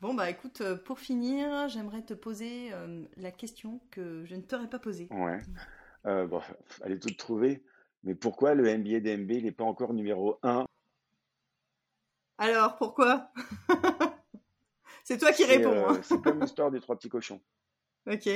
Bon, 0.00 0.14
bah 0.14 0.30
écoute, 0.30 0.62
euh, 0.62 0.76
pour 0.76 0.98
finir, 0.98 1.68
j'aimerais 1.68 2.02
te 2.02 2.14
poser 2.14 2.72
euh, 2.72 3.04
la 3.16 3.30
question 3.30 3.80
que 3.90 4.24
je 4.24 4.34
ne 4.34 4.40
t'aurais 4.40 4.70
pas 4.70 4.78
posée. 4.78 5.08
Ouais. 5.10 5.38
Euh, 6.06 6.26
bon, 6.26 6.40
allez 6.82 6.98
tout 6.98 7.10
trouver. 7.14 7.62
Mais 8.02 8.14
pourquoi 8.14 8.54
le 8.54 8.64
MBA 8.78 9.00
DMB 9.00 9.30
n'est 9.42 9.52
pas 9.52 9.64
encore 9.64 9.92
numéro 9.92 10.38
1 10.42 10.64
Alors, 12.38 12.76
pourquoi? 12.76 13.30
C'est 15.04 15.18
toi 15.18 15.32
qui 15.32 15.44
réponds. 15.44 15.88
Hein. 15.88 16.00
c'est 16.02 16.22
comme 16.22 16.40
l'histoire 16.40 16.70
des 16.70 16.80
trois 16.80 16.96
petits 16.96 17.08
cochons. 17.08 17.40
Ok. 18.06 18.30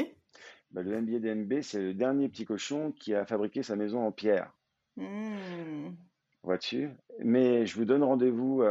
Bah, 0.72 0.82
le 0.82 1.00
MBA 1.00 1.20
DMB, 1.20 1.62
c'est 1.62 1.80
le 1.80 1.94
dernier 1.94 2.28
petit 2.28 2.44
cochon 2.44 2.92
qui 2.92 3.14
a 3.14 3.24
fabriqué 3.24 3.62
sa 3.62 3.76
maison 3.76 4.06
en 4.06 4.12
pierre. 4.12 4.52
Mmh. 4.96 5.92
Vois-tu? 6.42 6.90
Mais 7.20 7.64
je 7.64 7.74
vous 7.76 7.86
donne 7.86 8.02
rendez-vous 8.02 8.62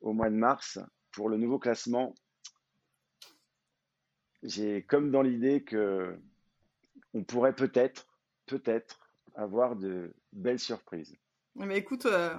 au 0.00 0.12
mois 0.12 0.30
de 0.30 0.36
mars 0.36 0.78
pour 1.10 1.28
le 1.28 1.36
nouveau 1.38 1.58
classement 1.58 2.14
j'ai 4.42 4.82
comme 4.82 5.10
dans 5.10 5.22
l'idée 5.22 5.62
que 5.62 6.18
on 7.14 7.24
pourrait 7.24 7.54
peut-être, 7.54 8.06
peut-être 8.48 8.98
avoir 9.34 9.76
de 9.76 10.12
belles 10.32 10.58
surprises. 10.58 11.14
Mais 11.54 11.78
écoute, 11.78 12.06
euh, 12.06 12.34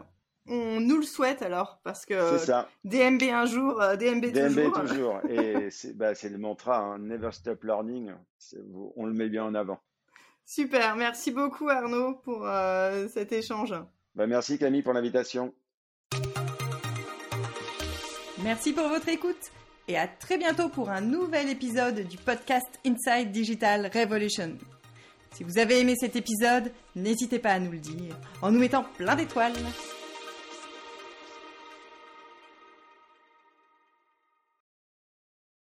on 0.48 0.80
nous 0.80 0.98
le 0.98 1.04
souhaite 1.04 1.42
alors, 1.42 1.80
parce 1.84 2.06
que 2.06 2.38
ça. 2.38 2.68
DMB 2.84 3.24
un 3.24 3.46
jour, 3.46 3.82
euh, 3.82 3.96
DMB, 3.96 4.32
DMB 4.32 4.74
toujours. 4.88 5.20
Et 5.30 5.70
bah, 5.96 6.16
c'est 6.16 6.30
le 6.30 6.38
mantra, 6.38 6.78
hein, 6.80 7.00
Never 7.00 7.32
Stop 7.32 7.64
Learning. 7.64 8.14
On 8.96 9.06
le 9.06 9.14
met 9.14 9.30
bien 9.30 9.46
en 9.46 9.56
avant. 9.56 9.80
Super, 10.46 10.96
merci 10.96 11.32
beaucoup 11.32 11.70
Arnaud 11.70 12.16
pour 12.24 12.48
euh, 12.48 13.08
cet 13.10 13.32
échange. 13.32 13.76
Bah, 14.16 14.26
merci 14.26 14.58
Camille 14.58 14.82
pour 14.82 14.94
l'invitation. 14.94 15.54
Merci 18.44 18.74
pour 18.74 18.88
votre 18.88 19.10
écoute 19.10 19.52
et 19.88 19.98
à 19.98 20.08
très 20.08 20.38
bientôt 20.38 20.70
pour 20.70 20.90
un 20.90 21.02
nouvel 21.02 21.50
épisode 21.50 22.08
du 22.08 22.18
podcast 22.18 22.80
Inside 22.86 23.32
Digital 23.32 23.92
Revolution. 23.94 24.58
Si 25.36 25.44
vous 25.44 25.58
avez 25.58 25.80
aimé 25.80 25.96
cet 26.00 26.16
épisode, 26.16 26.72
n'hésitez 26.96 27.40
pas 27.40 27.52
à 27.52 27.60
nous 27.60 27.72
le 27.72 27.80
dire 27.80 28.18
en 28.42 28.52
nous 28.52 28.60
mettant 28.60 28.84
plein 28.98 29.16
d'étoiles. 29.16 29.54